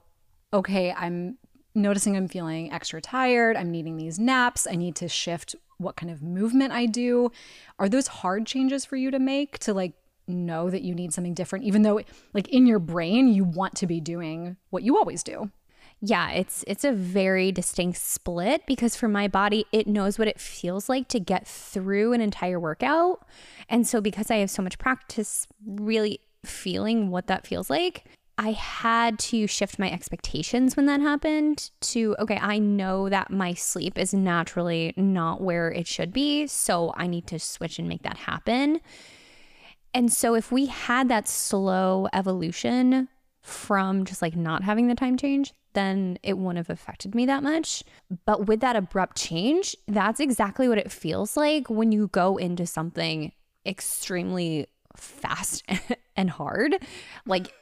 okay, 0.52 0.92
I'm 0.92 1.38
noticing 1.78 2.16
I'm 2.16 2.28
feeling 2.28 2.72
extra 2.72 3.00
tired. 3.00 3.56
I'm 3.56 3.70
needing 3.70 3.96
these 3.96 4.18
naps. 4.18 4.66
I 4.66 4.74
need 4.74 4.96
to 4.96 5.08
shift 5.08 5.54
what 5.78 5.96
kind 5.96 6.10
of 6.10 6.22
movement 6.22 6.72
I 6.72 6.86
do. 6.86 7.30
Are 7.78 7.88
those 7.88 8.08
hard 8.08 8.46
changes 8.46 8.84
for 8.84 8.96
you 8.96 9.10
to 9.10 9.18
make 9.18 9.58
to 9.60 9.72
like 9.72 9.94
know 10.26 10.70
that 10.70 10.82
you 10.82 10.94
need 10.94 11.12
something 11.12 11.34
different, 11.34 11.64
even 11.64 11.82
though 11.82 12.00
like 12.34 12.48
in 12.48 12.66
your 12.66 12.78
brain, 12.78 13.28
you 13.28 13.44
want 13.44 13.76
to 13.76 13.86
be 13.86 14.00
doing 14.00 14.56
what 14.70 14.82
you 14.82 14.96
always 14.96 15.22
do? 15.22 15.50
Yeah, 16.00 16.30
it's 16.30 16.64
it's 16.68 16.84
a 16.84 16.92
very 16.92 17.50
distinct 17.50 17.98
split 17.98 18.64
because 18.66 18.94
for 18.94 19.08
my 19.08 19.26
body 19.26 19.64
it 19.72 19.88
knows 19.88 20.18
what 20.18 20.28
it 20.28 20.40
feels 20.40 20.88
like 20.88 21.08
to 21.08 21.18
get 21.18 21.46
through 21.46 22.12
an 22.12 22.20
entire 22.20 22.60
workout. 22.60 23.26
And 23.68 23.86
so 23.86 24.00
because 24.00 24.30
I 24.30 24.36
have 24.36 24.50
so 24.50 24.62
much 24.62 24.78
practice 24.78 25.48
really 25.66 26.20
feeling 26.44 27.10
what 27.10 27.26
that 27.26 27.46
feels 27.46 27.68
like, 27.68 28.04
I 28.40 28.52
had 28.52 29.18
to 29.18 29.48
shift 29.48 29.80
my 29.80 29.90
expectations 29.90 30.76
when 30.76 30.86
that 30.86 31.00
happened 31.00 31.72
to, 31.80 32.14
okay, 32.20 32.38
I 32.40 32.60
know 32.60 33.08
that 33.08 33.32
my 33.32 33.52
sleep 33.52 33.98
is 33.98 34.14
naturally 34.14 34.94
not 34.96 35.40
where 35.40 35.72
it 35.72 35.88
should 35.88 36.12
be. 36.12 36.46
So 36.46 36.94
I 36.96 37.08
need 37.08 37.26
to 37.26 37.40
switch 37.40 37.80
and 37.80 37.88
make 37.88 38.02
that 38.02 38.16
happen. 38.16 38.80
And 39.92 40.12
so 40.12 40.36
if 40.36 40.52
we 40.52 40.66
had 40.66 41.08
that 41.08 41.26
slow 41.26 42.06
evolution 42.12 43.08
from 43.42 44.04
just 44.04 44.22
like 44.22 44.36
not 44.36 44.62
having 44.62 44.86
the 44.86 44.94
time 44.94 45.16
change, 45.16 45.52
then 45.72 46.18
it 46.22 46.38
wouldn't 46.38 46.58
have 46.58 46.70
affected 46.70 47.16
me 47.16 47.26
that 47.26 47.42
much. 47.42 47.82
But 48.24 48.46
with 48.46 48.60
that 48.60 48.76
abrupt 48.76 49.16
change, 49.16 49.74
that's 49.88 50.20
exactly 50.20 50.68
what 50.68 50.78
it 50.78 50.92
feels 50.92 51.36
like 51.36 51.68
when 51.68 51.90
you 51.90 52.06
go 52.08 52.36
into 52.36 52.66
something 52.66 53.32
extremely 53.66 54.68
fast 55.00 55.64
and 56.16 56.30
hard. 56.30 56.76
Like, 57.26 57.52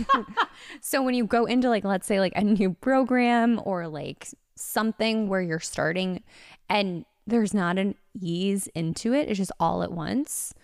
so 0.80 1.02
when 1.02 1.14
you 1.14 1.26
go 1.26 1.44
into, 1.44 1.68
like, 1.68 1.84
let's 1.84 2.06
say, 2.06 2.20
like 2.20 2.32
a 2.36 2.44
new 2.44 2.74
program 2.74 3.60
or 3.64 3.88
like 3.88 4.28
something 4.54 5.28
where 5.28 5.40
you're 5.40 5.60
starting 5.60 6.22
and 6.68 7.04
there's 7.26 7.54
not 7.54 7.78
an 7.78 7.94
ease 8.20 8.66
into 8.74 9.12
it, 9.12 9.28
it's 9.28 9.38
just 9.38 9.52
all 9.60 9.82
at 9.82 9.92
once, 9.92 10.54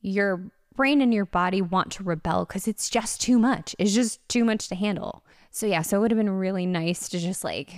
your 0.00 0.50
brain 0.74 1.00
and 1.00 1.12
your 1.12 1.26
body 1.26 1.60
want 1.60 1.92
to 1.92 2.02
rebel 2.02 2.44
because 2.44 2.66
it's 2.66 2.88
just 2.88 3.20
too 3.20 3.38
much. 3.38 3.76
It's 3.78 3.94
just 3.94 4.26
too 4.28 4.44
much 4.44 4.68
to 4.68 4.74
handle. 4.74 5.24
So, 5.50 5.66
yeah, 5.66 5.82
so 5.82 5.98
it 5.98 6.00
would 6.00 6.10
have 6.10 6.18
been 6.18 6.30
really 6.30 6.64
nice 6.66 7.08
to 7.10 7.18
just 7.18 7.44
like 7.44 7.72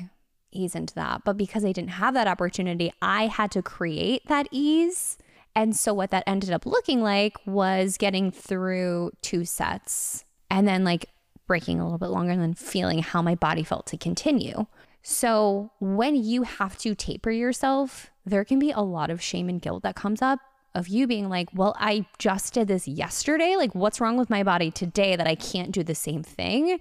ease 0.52 0.74
into 0.74 0.94
that. 0.94 1.22
But 1.24 1.36
because 1.36 1.64
I 1.64 1.72
didn't 1.72 1.90
have 1.90 2.14
that 2.14 2.28
opportunity, 2.28 2.92
I 3.00 3.26
had 3.26 3.50
to 3.52 3.62
create 3.62 4.26
that 4.28 4.46
ease 4.50 5.18
and 5.54 5.76
so 5.76 5.92
what 5.92 6.10
that 6.10 6.24
ended 6.26 6.50
up 6.50 6.66
looking 6.66 7.02
like 7.02 7.36
was 7.46 7.96
getting 7.98 8.30
through 8.30 9.12
two 9.20 9.44
sets 9.44 10.24
and 10.50 10.66
then 10.66 10.84
like 10.84 11.06
breaking 11.46 11.80
a 11.80 11.84
little 11.84 11.98
bit 11.98 12.08
longer 12.08 12.32
and 12.32 12.40
then 12.40 12.54
feeling 12.54 13.00
how 13.00 13.20
my 13.20 13.34
body 13.34 13.62
felt 13.62 13.86
to 13.88 13.96
continue. 13.96 14.66
So 15.02 15.70
when 15.80 16.14
you 16.14 16.44
have 16.44 16.78
to 16.78 16.94
taper 16.94 17.30
yourself, 17.30 18.10
there 18.24 18.44
can 18.44 18.58
be 18.58 18.70
a 18.70 18.80
lot 18.80 19.10
of 19.10 19.20
shame 19.20 19.48
and 19.48 19.60
guilt 19.60 19.82
that 19.82 19.96
comes 19.96 20.22
up 20.22 20.38
of 20.74 20.88
you 20.88 21.06
being 21.06 21.28
like, 21.28 21.48
well, 21.54 21.74
I 21.78 22.06
just 22.18 22.54
did 22.54 22.68
this 22.68 22.88
yesterday. 22.88 23.56
Like, 23.56 23.74
what's 23.74 24.00
wrong 24.00 24.16
with 24.16 24.30
my 24.30 24.42
body 24.42 24.70
today 24.70 25.16
that 25.16 25.26
I 25.26 25.34
can't 25.34 25.72
do 25.72 25.82
the 25.82 25.94
same 25.94 26.22
thing? 26.22 26.80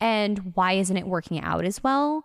And 0.00 0.54
why 0.54 0.74
isn't 0.74 0.96
it 0.96 1.06
working 1.06 1.40
out 1.40 1.64
as 1.64 1.82
well? 1.82 2.24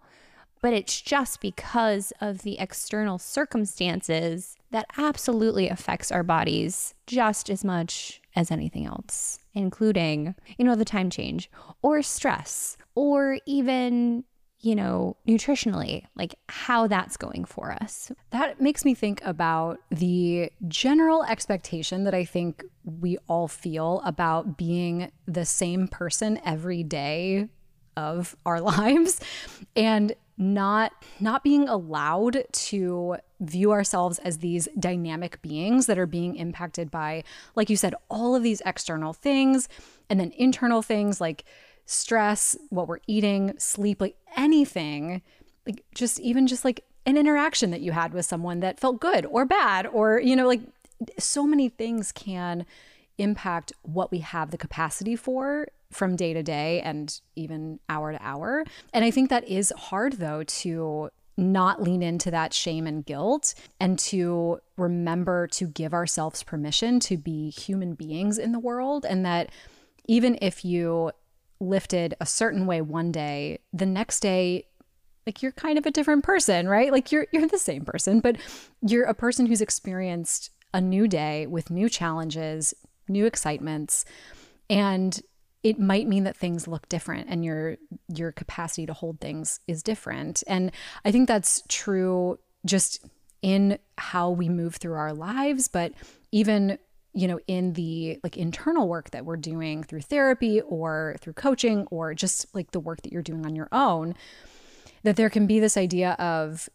But 0.67 0.73
it's 0.73 0.99
just 0.99 1.39
because 1.39 2.11
of 2.19 2.41
the 2.41 2.59
external 2.59 3.17
circumstances 3.17 4.57
that 4.71 4.85
absolutely 4.97 5.69
affects 5.69 6.11
our 6.11 6.23
bodies 6.23 6.93
just 7.05 7.49
as 7.49 7.63
much 7.63 8.21
as 8.35 8.51
anything 8.51 8.85
else, 8.85 9.39
including, 9.53 10.35
you 10.57 10.65
know, 10.65 10.75
the 10.75 10.83
time 10.83 11.09
change 11.09 11.49
or 11.81 12.01
stress 12.01 12.75
or 12.95 13.39
even, 13.45 14.25
you 14.59 14.75
know, 14.75 15.15
nutritionally, 15.25 16.03
like 16.17 16.35
how 16.49 16.85
that's 16.85 17.15
going 17.15 17.45
for 17.45 17.71
us. 17.71 18.11
That 18.31 18.59
makes 18.59 18.83
me 18.83 18.93
think 18.93 19.21
about 19.23 19.79
the 19.89 20.51
general 20.67 21.23
expectation 21.23 22.03
that 22.03 22.13
I 22.13 22.25
think 22.25 22.65
we 22.83 23.17
all 23.29 23.47
feel 23.47 24.01
about 24.03 24.57
being 24.57 25.13
the 25.25 25.45
same 25.45 25.87
person 25.87 26.41
every 26.43 26.83
day 26.83 27.47
of 27.95 28.35
our 28.45 28.59
lives. 28.61 29.21
And 29.73 30.13
not 30.37 30.93
not 31.19 31.43
being 31.43 31.67
allowed 31.67 32.43
to 32.51 33.17
view 33.39 33.71
ourselves 33.71 34.19
as 34.19 34.37
these 34.37 34.67
dynamic 34.79 35.41
beings 35.41 35.87
that 35.87 35.97
are 35.97 36.05
being 36.05 36.35
impacted 36.35 36.91
by 36.91 37.23
like 37.55 37.69
you 37.69 37.75
said 37.75 37.95
all 38.09 38.35
of 38.35 38.43
these 38.43 38.61
external 38.65 39.13
things 39.13 39.67
and 40.09 40.19
then 40.19 40.31
internal 40.37 40.81
things 40.81 41.19
like 41.19 41.43
stress 41.85 42.55
what 42.69 42.87
we're 42.87 42.99
eating 43.07 43.53
sleep 43.57 43.99
like 43.99 44.15
anything 44.35 45.21
like 45.65 45.83
just 45.95 46.19
even 46.19 46.45
just 46.45 46.63
like 46.63 46.83
an 47.05 47.17
interaction 47.17 47.71
that 47.71 47.81
you 47.81 47.91
had 47.91 48.13
with 48.13 48.25
someone 48.25 48.59
that 48.59 48.79
felt 48.79 48.99
good 48.99 49.25
or 49.27 49.45
bad 49.45 49.87
or 49.87 50.19
you 50.19 50.35
know 50.35 50.47
like 50.47 50.61
so 51.17 51.47
many 51.47 51.69
things 51.69 52.11
can 52.11 52.65
impact 53.17 53.73
what 53.81 54.11
we 54.11 54.19
have 54.19 54.51
the 54.51 54.57
capacity 54.57 55.15
for 55.15 55.67
from 55.91 56.15
day 56.15 56.33
to 56.33 56.43
day 56.43 56.81
and 56.81 57.19
even 57.35 57.79
hour 57.89 58.11
to 58.11 58.19
hour. 58.21 58.63
And 58.93 59.05
I 59.05 59.11
think 59.11 59.29
that 59.29 59.47
is 59.47 59.73
hard, 59.77 60.13
though, 60.13 60.43
to 60.43 61.09
not 61.37 61.81
lean 61.81 62.01
into 62.01 62.31
that 62.31 62.53
shame 62.53 62.87
and 62.87 63.05
guilt 63.05 63.53
and 63.79 63.99
to 63.99 64.59
remember 64.75 65.47
to 65.47 65.67
give 65.67 65.93
ourselves 65.93 66.41
permission 66.41 66.99
to 66.99 67.15
be 67.15 67.51
human 67.51 67.93
beings 67.93 68.39
in 68.39 68.51
the 68.51 68.59
world. 68.59 69.05
And 69.07 69.25
that 69.25 69.51
even 70.07 70.37
if 70.41 70.65
you 70.65 71.11
lifted 71.59 72.15
a 72.19 72.25
certain 72.25 72.65
way 72.65 72.81
one 72.81 73.11
day, 73.11 73.59
the 73.71 73.85
next 73.85 74.21
day, 74.21 74.65
like 75.25 75.43
you're 75.43 75.51
kind 75.51 75.77
of 75.77 75.85
a 75.85 75.91
different 75.91 76.23
person, 76.23 76.67
right? 76.67 76.91
Like 76.91 77.11
you're 77.11 77.27
you're 77.31 77.47
the 77.47 77.57
same 77.57 77.85
person, 77.85 78.19
but 78.19 78.37
you're 78.81 79.05
a 79.05 79.13
person 79.13 79.45
who's 79.45 79.61
experienced 79.61 80.51
a 80.73 80.81
new 80.81 81.07
day 81.07 81.45
with 81.47 81.69
new 81.69 81.89
challenges, 81.89 82.73
new 83.07 83.25
excitements. 83.25 84.05
And 84.69 85.19
it 85.63 85.79
might 85.79 86.07
mean 86.07 86.23
that 86.23 86.35
things 86.35 86.67
look 86.67 86.87
different 86.89 87.27
and 87.29 87.43
your 87.43 87.77
your 88.13 88.31
capacity 88.31 88.85
to 88.85 88.93
hold 88.93 89.19
things 89.19 89.59
is 89.67 89.83
different. 89.83 90.43
And 90.47 90.71
i 91.05 91.11
think 91.11 91.27
that's 91.27 91.63
true 91.67 92.39
just 92.65 93.05
in 93.41 93.77
how 93.97 94.29
we 94.29 94.49
move 94.49 94.75
through 94.75 94.95
our 94.95 95.13
lives 95.13 95.67
but 95.67 95.93
even 96.31 96.77
you 97.13 97.27
know 97.27 97.39
in 97.47 97.73
the 97.73 98.19
like 98.23 98.35
internal 98.37 98.87
work 98.87 99.11
that 99.11 99.25
we're 99.25 99.37
doing 99.37 99.83
through 99.83 100.01
therapy 100.01 100.61
or 100.61 101.15
through 101.21 101.33
coaching 101.33 101.85
or 101.91 102.13
just 102.13 102.53
like 102.53 102.71
the 102.71 102.79
work 102.79 103.01
that 103.03 103.11
you're 103.11 103.21
doing 103.21 103.45
on 103.45 103.55
your 103.55 103.69
own 103.71 104.15
that 105.03 105.15
there 105.15 105.29
can 105.29 105.47
be 105.47 105.59
this 105.59 105.77
idea 105.77 106.11
of 106.13 106.67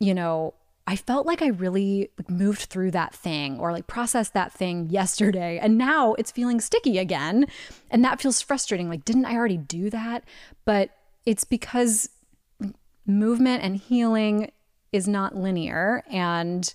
you 0.00 0.14
know 0.14 0.54
I 0.86 0.94
felt 0.94 1.26
like 1.26 1.42
I 1.42 1.48
really 1.48 2.10
moved 2.28 2.62
through 2.62 2.92
that 2.92 3.14
thing 3.14 3.58
or 3.58 3.72
like 3.72 3.88
processed 3.88 4.34
that 4.34 4.52
thing 4.52 4.88
yesterday. 4.88 5.58
And 5.58 5.76
now 5.76 6.14
it's 6.14 6.30
feeling 6.30 6.60
sticky 6.60 6.98
again. 6.98 7.46
And 7.90 8.04
that 8.04 8.20
feels 8.20 8.40
frustrating. 8.40 8.88
Like, 8.88 9.04
didn't 9.04 9.24
I 9.24 9.34
already 9.34 9.56
do 9.56 9.90
that? 9.90 10.24
But 10.64 10.90
it's 11.24 11.44
because 11.44 12.08
movement 13.04 13.64
and 13.64 13.76
healing 13.76 14.52
is 14.92 15.08
not 15.08 15.34
linear. 15.34 16.04
And, 16.08 16.72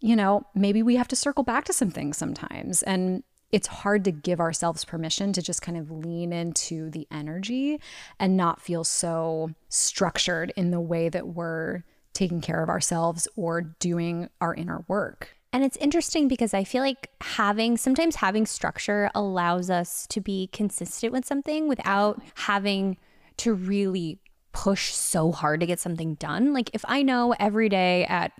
you 0.00 0.16
know, 0.16 0.44
maybe 0.54 0.82
we 0.82 0.96
have 0.96 1.08
to 1.08 1.16
circle 1.16 1.44
back 1.44 1.64
to 1.66 1.72
some 1.72 1.90
things 1.90 2.16
sometimes. 2.16 2.82
And 2.82 3.22
it's 3.52 3.68
hard 3.68 4.04
to 4.04 4.10
give 4.10 4.40
ourselves 4.40 4.84
permission 4.84 5.32
to 5.32 5.40
just 5.40 5.62
kind 5.62 5.78
of 5.78 5.90
lean 5.90 6.32
into 6.32 6.90
the 6.90 7.06
energy 7.12 7.80
and 8.18 8.36
not 8.36 8.60
feel 8.60 8.82
so 8.82 9.50
structured 9.68 10.52
in 10.56 10.72
the 10.72 10.80
way 10.80 11.08
that 11.08 11.28
we're 11.28 11.84
taking 12.16 12.40
care 12.40 12.62
of 12.62 12.68
ourselves 12.68 13.28
or 13.36 13.60
doing 13.62 14.28
our 14.40 14.54
inner 14.54 14.84
work. 14.88 15.36
And 15.52 15.64
it's 15.64 15.76
interesting 15.78 16.28
because 16.28 16.52
I 16.52 16.64
feel 16.64 16.82
like 16.82 17.10
having 17.20 17.76
sometimes 17.76 18.16
having 18.16 18.46
structure 18.46 19.10
allows 19.14 19.70
us 19.70 20.06
to 20.08 20.20
be 20.20 20.48
consistent 20.52 21.12
with 21.12 21.24
something 21.24 21.68
without 21.68 22.20
having 22.34 22.96
to 23.38 23.54
really 23.54 24.18
push 24.52 24.92
so 24.92 25.32
hard 25.32 25.60
to 25.60 25.66
get 25.66 25.80
something 25.80 26.14
done. 26.14 26.52
Like 26.52 26.70
if 26.72 26.84
I 26.88 27.02
know 27.02 27.34
every 27.38 27.68
day 27.68 28.04
at, 28.06 28.32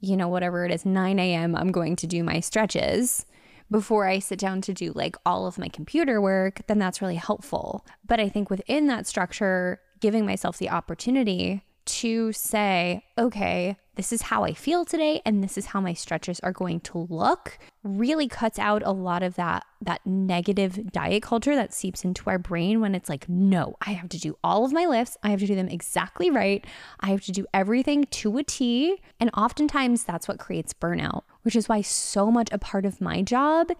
you 0.00 0.16
know, 0.16 0.28
whatever 0.28 0.64
it 0.64 0.72
is, 0.72 0.86
9 0.86 1.18
a.m., 1.18 1.56
I'm 1.56 1.72
going 1.72 1.96
to 1.96 2.06
do 2.06 2.22
my 2.22 2.40
stretches 2.40 3.26
before 3.70 4.06
I 4.06 4.18
sit 4.18 4.38
down 4.38 4.60
to 4.62 4.74
do 4.74 4.92
like 4.94 5.16
all 5.26 5.46
of 5.46 5.58
my 5.58 5.68
computer 5.68 6.20
work, 6.20 6.60
then 6.66 6.78
that's 6.78 7.02
really 7.02 7.14
helpful. 7.16 7.84
But 8.06 8.20
I 8.20 8.28
think 8.28 8.50
within 8.50 8.86
that 8.86 9.06
structure, 9.06 9.80
giving 10.00 10.26
myself 10.26 10.58
the 10.58 10.70
opportunity 10.70 11.64
to 11.86 12.32
say, 12.32 13.04
okay, 13.18 13.76
this 13.96 14.12
is 14.12 14.22
how 14.22 14.44
I 14.44 14.54
feel 14.54 14.84
today 14.84 15.22
and 15.24 15.42
this 15.42 15.56
is 15.56 15.66
how 15.66 15.80
my 15.80 15.92
stretches 15.92 16.40
are 16.40 16.52
going 16.52 16.80
to 16.80 17.06
look 17.10 17.58
really 17.82 18.26
cuts 18.26 18.58
out 18.58 18.82
a 18.84 18.90
lot 18.90 19.22
of 19.22 19.36
that 19.36 19.64
that 19.80 20.00
negative 20.04 20.90
diet 20.90 21.22
culture 21.22 21.54
that 21.54 21.72
seeps 21.72 22.04
into 22.04 22.28
our 22.28 22.38
brain 22.38 22.80
when 22.80 22.94
it's 22.94 23.08
like 23.08 23.28
no 23.28 23.76
I 23.80 23.92
have 23.92 24.08
to 24.10 24.18
do 24.18 24.36
all 24.42 24.64
of 24.64 24.72
my 24.72 24.86
lifts. 24.86 25.16
I 25.22 25.30
have 25.30 25.40
to 25.40 25.46
do 25.46 25.54
them 25.54 25.68
exactly 25.68 26.30
right. 26.30 26.64
I 27.00 27.10
have 27.10 27.22
to 27.22 27.32
do 27.32 27.46
everything 27.54 28.04
to 28.04 28.36
a 28.38 28.42
T. 28.42 29.00
And 29.20 29.30
oftentimes 29.36 30.04
that's 30.04 30.26
what 30.26 30.38
creates 30.38 30.72
burnout 30.72 31.22
which 31.42 31.54
is 31.54 31.68
why 31.68 31.82
so 31.82 32.30
much 32.30 32.48
a 32.50 32.58
part 32.58 32.84
of 32.84 33.00
my 33.00 33.22
job 33.22 33.70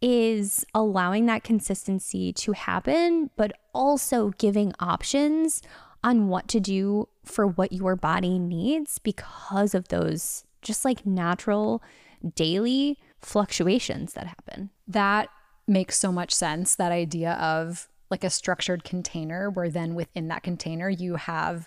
is 0.00 0.64
allowing 0.74 1.26
that 1.26 1.42
consistency 1.42 2.32
to 2.34 2.52
happen 2.52 3.30
but 3.36 3.52
also 3.72 4.30
giving 4.38 4.72
options 4.78 5.62
on 6.04 6.28
what 6.28 6.46
to 6.48 6.60
do 6.60 7.08
for 7.24 7.46
what 7.46 7.72
your 7.72 7.96
body 7.96 8.38
needs 8.38 8.98
because 8.98 9.74
of 9.74 9.88
those 9.88 10.44
just 10.62 10.84
like 10.84 11.04
natural 11.04 11.82
daily 12.36 12.98
fluctuations 13.20 14.12
that 14.12 14.26
happen. 14.26 14.70
That 14.86 15.28
makes 15.66 15.98
so 15.98 16.12
much 16.12 16.32
sense. 16.32 16.76
That 16.76 16.92
idea 16.92 17.32
of 17.32 17.88
like 18.10 18.22
a 18.22 18.30
structured 18.30 18.84
container 18.84 19.50
where 19.50 19.70
then 19.70 19.94
within 19.94 20.28
that 20.28 20.42
container 20.42 20.88
you 20.88 21.16
have 21.16 21.66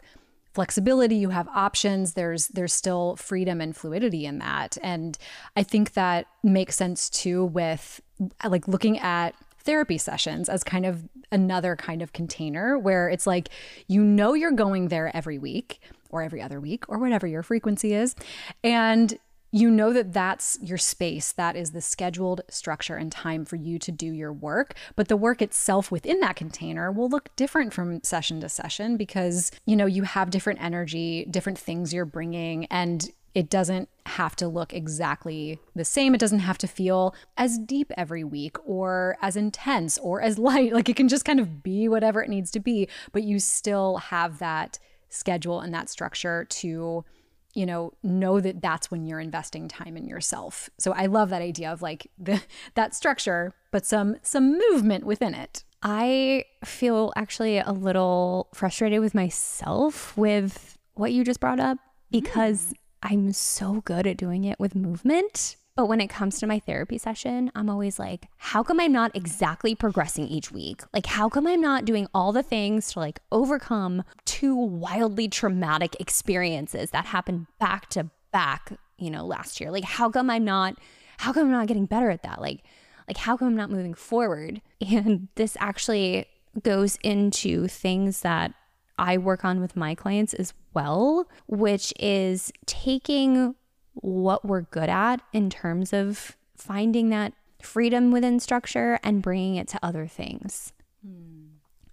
flexibility 0.54 1.16
you 1.16 1.30
have 1.30 1.48
options 1.50 2.14
there's 2.14 2.48
there's 2.48 2.74
still 2.74 3.16
freedom 3.16 3.62
and 3.62 3.76
fluidity 3.78 4.26
in 4.26 4.40
that 4.40 4.76
and 4.82 5.20
i 5.56 5.62
think 5.62 5.94
that 5.94 6.26
makes 6.44 6.76
sense 6.76 7.12
too 7.12 7.46
with 7.46 8.02
like 8.44 8.68
looking 8.68 8.98
at 8.98 9.36
therapy 9.68 9.98
sessions 9.98 10.48
as 10.48 10.64
kind 10.64 10.86
of 10.86 11.04
another 11.30 11.76
kind 11.76 12.02
of 12.02 12.14
container 12.14 12.80
where 12.80 13.10
it's 13.10 13.28
like 13.28 13.50
you 13.88 14.02
know 14.02 14.34
you're 14.34 14.52
going 14.52 14.88
there 14.88 15.16
every 15.16 15.38
week 15.38 15.82
or 16.10 16.22
every 16.24 16.42
other 16.42 16.60
week 16.60 16.86
or 16.88 16.98
whatever 16.98 17.28
your 17.28 17.44
frequency 17.44 17.94
is. 17.94 18.16
And 18.64 19.20
you 19.52 19.70
know 19.70 19.92
that 19.94 20.14
that's 20.14 20.58
your 20.62 20.78
space. 20.78 21.34
That 21.34 21.56
is 21.56 21.72
the 21.72 21.82
scheduled 21.82 22.42
structure 22.50 22.96
and 22.96 23.12
time 23.12 23.46
for 23.46 23.56
you 23.58 23.78
to 23.80 23.92
do 23.92 24.12
your 24.12 24.32
work. 24.32 24.76
But 24.96 25.10
the 25.10 25.18
work 25.18 25.42
itself 25.42 25.92
within 25.92 26.20
that 26.22 26.36
container 26.36 26.92
will 26.92 27.10
look 27.10 27.34
different 27.36 27.74
from 27.74 28.04
session 28.04 28.42
to 28.42 28.50
session 28.50 28.98
because, 28.98 29.52
you 29.66 29.76
know, 29.76 29.86
you 29.86 30.04
have 30.04 30.30
different 30.30 30.62
energy, 30.62 31.26
different 31.30 31.58
things 31.58 31.94
you're 31.94 32.06
bringing, 32.06 32.66
and 32.66 33.10
it 33.34 33.50
doesn't 33.50 33.90
have 34.06 34.36
to 34.38 34.48
look 34.48 34.74
exactly 34.74 35.60
the 35.76 35.86
same. 35.86 36.16
It 36.16 36.20
doesn't 36.20 36.40
have 36.40 36.58
to 36.60 36.68
feel 36.68 37.14
as 37.38 37.58
deep 37.60 37.92
every 37.98 38.24
week 38.24 38.58
or 38.66 39.18
as 39.22 39.36
intense 39.36 39.98
or 40.00 40.22
as 40.22 40.40
light. 40.40 40.74
Like 40.74 40.90
it 40.90 40.96
can 40.96 41.08
just 41.08 41.26
kind 41.26 41.40
of 41.40 41.62
be 41.64 41.88
whatever 41.88 42.22
it 42.22 42.30
needs 42.30 42.52
to 42.52 42.60
be, 42.60 42.88
but 43.12 43.24
you 43.24 43.40
still 43.40 43.98
have 43.98 44.40
that 44.40 44.80
schedule 45.10 45.60
and 45.60 45.74
that 45.74 45.90
structure 45.90 46.46
to 46.46 47.06
you 47.54 47.66
know 47.66 47.92
know 48.04 48.40
that 48.40 48.62
that's 48.62 48.92
when 48.92 49.06
you're 49.06 49.20
investing 49.20 49.68
time 49.68 49.96
in 49.96 50.06
yourself 50.06 50.70
so 50.78 50.92
i 50.92 51.06
love 51.06 51.30
that 51.30 51.42
idea 51.42 51.72
of 51.72 51.82
like 51.82 52.12
the 52.20 52.42
that 52.76 52.94
structure 52.94 53.54
but 53.72 53.86
some 53.86 54.18
some 54.22 54.60
movement 54.70 55.06
within 55.06 55.34
it 55.34 55.64
i 55.82 56.44
feel 56.66 57.14
actually 57.16 57.58
a 57.58 57.72
little 57.72 58.50
frustrated 58.54 59.00
with 59.00 59.16
myself 59.16 60.16
with 60.18 60.78
what 60.96 61.14
you 61.14 61.24
just 61.24 61.40
brought 61.40 61.60
up 61.60 61.78
because 62.12 62.68
mm. 62.68 62.74
I'm 63.04 63.32
so 63.32 63.82
good 63.82 64.08
at 64.08 64.18
doing 64.18 64.44
it 64.44 64.60
with 64.60 64.76
movement 64.76 65.56
but 65.78 65.86
when 65.86 66.02
it 66.02 66.08
comes 66.08 66.40
to 66.40 66.48
my 66.48 66.58
therapy 66.58 66.98
session, 66.98 67.52
I'm 67.54 67.70
always 67.70 68.00
like, 68.00 68.30
how 68.38 68.64
come 68.64 68.80
I'm 68.80 68.92
not 68.92 69.16
exactly 69.16 69.76
progressing 69.76 70.28
each 70.28 70.52
week? 70.52 70.82
Like, 70.92 71.06
how 71.06 71.30
come 71.30 71.46
I'm 71.46 71.62
not 71.62 71.86
doing 71.86 72.08
all 72.16 72.32
the 72.32 72.42
things 72.42 72.94
to 72.94 73.00
like 73.00 73.20
overcome 73.32 74.04
two 74.26 74.56
wildly 74.56 75.28
traumatic 75.28 75.96
experiences 76.00 76.90
that 76.90 77.06
happened 77.06 77.46
back 77.60 77.90
to 77.92 78.10
back, 78.34 78.74
you 78.98 79.12
know, 79.12 79.24
last 79.24 79.62
year? 79.62 79.70
Like, 79.70 79.84
how 79.84 80.10
come 80.10 80.32
I'm 80.32 80.44
not, 80.44 80.80
how 81.18 81.32
come 81.32 81.46
I'm 81.46 81.52
not 81.52 81.68
getting 81.68 81.86
better 81.86 82.10
at 82.10 82.24
that? 82.24 82.42
Like, 82.42 82.64
like 83.08 83.18
how 83.18 83.38
come 83.38 83.50
I'm 83.50 83.56
not 83.56 83.70
moving 83.70 83.94
forward? 83.94 84.62
And 84.82 85.28
this 85.36 85.56
actually 85.60 86.26
goes 86.64 86.98
into 87.04 87.68
things 87.68 88.22
that 88.22 88.54
I 88.98 89.18
work 89.18 89.46
on 89.46 89.60
with 89.60 89.76
my 89.76 89.96
clients 89.96 90.34
as 90.34 90.54
well, 90.74 91.28
which 91.48 91.94
is 92.00 92.52
taking 92.66 93.56
what 93.94 94.46
we're 94.46 94.62
good 94.62 94.90
at 94.90 95.22
in 95.34 95.50
terms 95.50 95.94
of 95.94 96.38
finding 96.56 97.10
that 97.10 97.34
freedom 97.62 98.12
within 98.12 98.40
structure 98.40 99.00
and 99.04 99.22
bringing 99.22 99.56
it 99.56 99.68
to 99.70 99.80
other 99.84 100.08
things. 100.08 100.72
Hmm. 101.06 101.46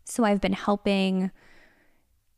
So 0.05 0.25
I've 0.25 0.41
been 0.41 0.53
helping 0.53 1.31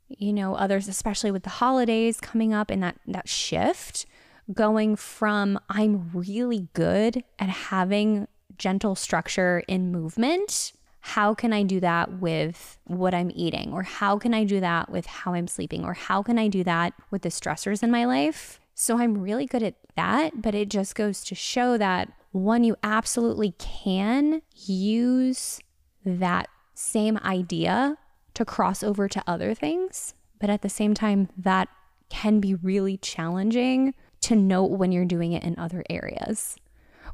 you 0.09 0.33
know 0.33 0.55
others 0.55 0.89
especially 0.89 1.31
with 1.31 1.43
the 1.43 1.51
holidays 1.51 2.21
coming 2.21 2.53
up 2.53 2.71
and 2.71 2.83
that 2.83 2.97
that 3.07 3.29
shift 3.29 4.07
going 4.53 4.95
from 4.95 5.59
I'm 5.69 6.11
really 6.13 6.69
good 6.75 7.25
at 7.39 7.49
having 7.49 8.29
gentle 8.57 8.95
structure 8.95 9.63
in 9.67 9.91
movement 9.91 10.73
how 11.07 11.35
can 11.35 11.53
I 11.53 11.63
do 11.63 11.79
that 11.79 12.15
with 12.15 12.79
what 12.85 13.15
I'm 13.15 13.31
eating? 13.33 13.73
Or 13.73 13.85
how 13.85 14.19
can 14.19 14.35
I 14.35 14.43
do 14.43 14.59
that 14.59 14.91
with 14.91 15.07
how 15.07 15.35
I'm 15.35 15.47
sleeping? 15.47 15.85
Or 15.85 15.95
how 15.95 16.21
can 16.21 16.37
I 16.37 16.49
do 16.49 16.65
that 16.65 16.95
with 17.13 17.23
the 17.23 17.29
stressors 17.29 17.85
in 17.85 17.93
my 17.93 18.05
life? 18.05 18.59
So 18.75 18.99
I'm 18.99 19.17
really 19.17 19.47
good 19.47 19.63
at 19.63 19.77
that, 19.95 20.43
but 20.43 20.53
it 20.53 20.69
just 20.69 20.97
goes 20.97 21.23
to 21.27 21.37
show 21.37 21.79
that 21.79 22.11
one, 22.33 22.65
you 22.65 22.75
absolutely 22.83 23.55
can 23.57 24.43
use 24.57 25.61
that 26.05 26.49
same 26.75 27.19
idea 27.19 27.97
to 28.35 28.45
cross 28.45 28.83
over 28.83 29.07
to 29.07 29.23
other 29.29 29.55
things. 29.55 30.13
But 30.41 30.51
at 30.51 30.63
the 30.63 30.69
same 30.69 30.93
time, 30.93 31.29
that 31.39 31.69
can 32.09 32.41
be 32.41 32.57
really 32.57 32.97
challenging 32.97 33.95
to 34.23 34.35
note 34.35 34.73
when 34.73 34.91
you're 34.91 35.05
doing 35.05 35.33
it 35.33 35.45
in 35.45 35.57
other 35.57 35.85
areas, 35.89 36.57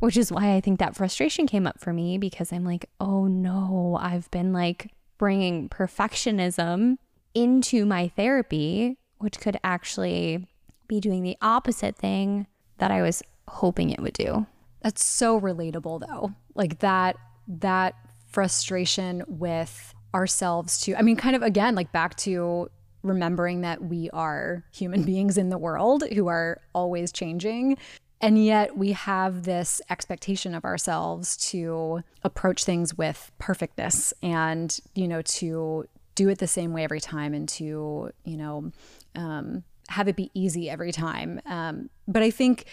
which 0.02 0.16
is 0.16 0.32
why 0.32 0.56
I 0.56 0.60
think 0.60 0.80
that 0.80 0.96
frustration 0.96 1.46
came 1.46 1.64
up 1.64 1.78
for 1.78 1.92
me 1.92 2.18
because 2.18 2.52
I'm 2.52 2.64
like, 2.64 2.90
oh 2.98 3.28
no, 3.28 3.96
I've 4.00 4.28
been 4.32 4.52
like 4.52 4.90
bringing 5.16 5.68
perfectionism 5.68 6.96
into 7.34 7.86
my 7.86 8.08
therapy, 8.08 8.98
which 9.18 9.38
could 9.38 9.60
actually 9.62 10.48
be 10.88 10.98
doing 10.98 11.22
the 11.22 11.36
opposite 11.40 11.94
thing 11.94 12.48
that 12.78 12.90
I 12.90 13.00
was 13.00 13.22
hoping 13.46 13.90
it 13.90 14.00
would 14.00 14.14
do. 14.14 14.44
That's 14.80 15.04
so 15.04 15.40
relatable 15.40 16.00
though. 16.00 16.32
Like 16.56 16.80
that 16.80 17.14
that 17.46 17.94
frustration 18.26 19.22
with 19.28 19.94
ourselves 20.12 20.80
too. 20.80 20.96
I 20.96 21.02
mean 21.02 21.14
kind 21.14 21.36
of 21.36 21.42
again 21.42 21.76
like 21.76 21.92
back 21.92 22.16
to 22.16 22.68
remembering 23.04 23.60
that 23.60 23.84
we 23.84 24.10
are 24.10 24.64
human 24.72 25.02
beings 25.04 25.38
in 25.38 25.48
the 25.48 25.58
world 25.58 26.02
who 26.12 26.26
are 26.26 26.60
always 26.74 27.12
changing 27.12 27.78
and 28.22 28.42
yet 28.42 28.78
we 28.78 28.92
have 28.92 29.42
this 29.42 29.82
expectation 29.90 30.54
of 30.54 30.64
ourselves 30.64 31.36
to 31.50 32.02
approach 32.22 32.64
things 32.64 32.96
with 32.96 33.32
perfectness 33.38 34.14
and 34.22 34.78
you 34.94 35.08
know 35.08 35.20
to 35.22 35.84
do 36.14 36.28
it 36.28 36.38
the 36.38 36.46
same 36.46 36.72
way 36.72 36.84
every 36.84 37.00
time 37.00 37.34
and 37.34 37.48
to 37.48 38.10
you 38.24 38.36
know 38.36 38.70
um, 39.14 39.64
have 39.88 40.08
it 40.08 40.16
be 40.16 40.30
easy 40.34 40.70
every 40.70 40.92
time. 40.92 41.40
Um, 41.46 41.90
but 42.08 42.22
I 42.22 42.30
think 42.30 42.64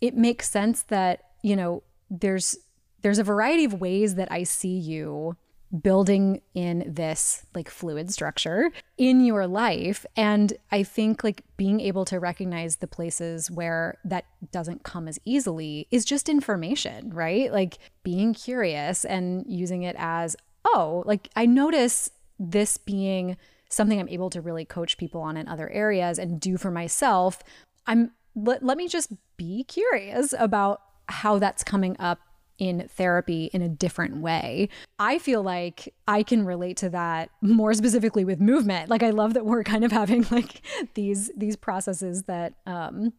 it 0.00 0.16
makes 0.16 0.48
sense 0.48 0.82
that 0.84 1.24
you 1.42 1.56
know 1.56 1.82
there's 2.10 2.56
there's 3.02 3.18
a 3.18 3.24
variety 3.24 3.64
of 3.64 3.80
ways 3.80 4.14
that 4.14 4.30
I 4.30 4.44
see 4.44 4.78
you 4.78 5.36
building 5.82 6.40
in 6.54 6.84
this 6.86 7.44
like 7.54 7.68
fluid 7.68 8.12
structure 8.12 8.70
in 8.96 9.24
your 9.24 9.46
life. 9.46 10.06
And 10.16 10.52
i 10.70 10.82
think 10.82 11.24
like 11.24 11.42
being 11.56 11.80
able 11.80 12.04
to 12.04 12.20
recognize 12.20 12.76
the 12.76 12.86
places 12.86 13.50
where 13.50 13.98
that 14.04 14.24
doesn't 14.52 14.82
come 14.82 15.08
as 15.08 15.18
easily 15.24 15.88
is 15.90 16.04
just 16.04 16.28
information 16.28 17.12
right? 17.12 17.52
Like 17.52 17.78
being 18.02 18.34
curious 18.34 19.04
and 19.04 19.44
using 19.48 19.82
it 19.82 19.96
as 19.98 20.36
oh 20.64 21.02
like 21.06 21.28
i 21.36 21.46
notice 21.46 22.10
this 22.38 22.78
being 22.78 23.36
something 23.74 23.98
I'm 23.98 24.08
able 24.08 24.30
to 24.30 24.40
really 24.40 24.64
coach 24.64 24.96
people 24.96 25.20
on 25.20 25.36
in 25.36 25.48
other 25.48 25.68
areas 25.68 26.18
and 26.18 26.40
do 26.40 26.56
for 26.56 26.70
myself, 26.70 27.42
I'm 27.86 28.12
let, 28.34 28.62
let 28.64 28.76
me 28.76 28.88
just 28.88 29.12
be 29.36 29.64
curious 29.64 30.34
about 30.38 30.80
how 31.08 31.38
that's 31.38 31.62
coming 31.62 31.96
up 31.98 32.20
in 32.58 32.88
therapy 32.88 33.50
in 33.52 33.62
a 33.62 33.68
different 33.68 34.18
way. 34.18 34.68
I 34.98 35.18
feel 35.18 35.42
like 35.42 35.92
I 36.06 36.22
can 36.22 36.44
relate 36.44 36.76
to 36.78 36.90
that 36.90 37.30
more 37.40 37.74
specifically 37.74 38.24
with 38.24 38.40
movement. 38.40 38.90
Like 38.90 39.02
I 39.02 39.10
love 39.10 39.34
that 39.34 39.44
we're 39.44 39.64
kind 39.64 39.84
of 39.84 39.92
having 39.92 40.26
like 40.30 40.62
these 40.94 41.30
these 41.36 41.56
processes 41.56 42.24
that 42.24 42.54
um 42.66 43.12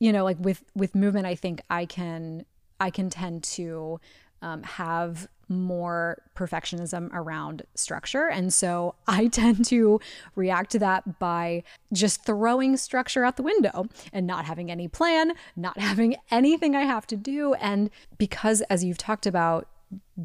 you 0.00 0.12
know 0.12 0.24
like 0.24 0.38
with 0.40 0.64
with 0.74 0.94
movement 0.94 1.26
I 1.26 1.34
think 1.34 1.60
I 1.70 1.86
can 1.86 2.44
I 2.80 2.90
can 2.90 3.10
tend 3.10 3.44
to 3.44 4.00
um, 4.42 4.62
have 4.62 5.28
more 5.48 6.22
perfectionism 6.34 7.10
around 7.12 7.62
structure. 7.74 8.28
And 8.28 8.52
so 8.52 8.94
I 9.06 9.28
tend 9.28 9.64
to 9.66 10.00
react 10.34 10.72
to 10.72 10.78
that 10.80 11.18
by 11.18 11.62
just 11.92 12.24
throwing 12.24 12.76
structure 12.76 13.24
out 13.24 13.36
the 13.36 13.42
window 13.42 13.86
and 14.12 14.26
not 14.26 14.44
having 14.44 14.70
any 14.70 14.88
plan, 14.88 15.32
not 15.56 15.78
having 15.78 16.16
anything 16.30 16.74
I 16.74 16.82
have 16.82 17.06
to 17.08 17.16
do. 17.16 17.54
And 17.54 17.90
because, 18.18 18.62
as 18.62 18.84
you've 18.84 18.98
talked 18.98 19.26
about, 19.26 19.68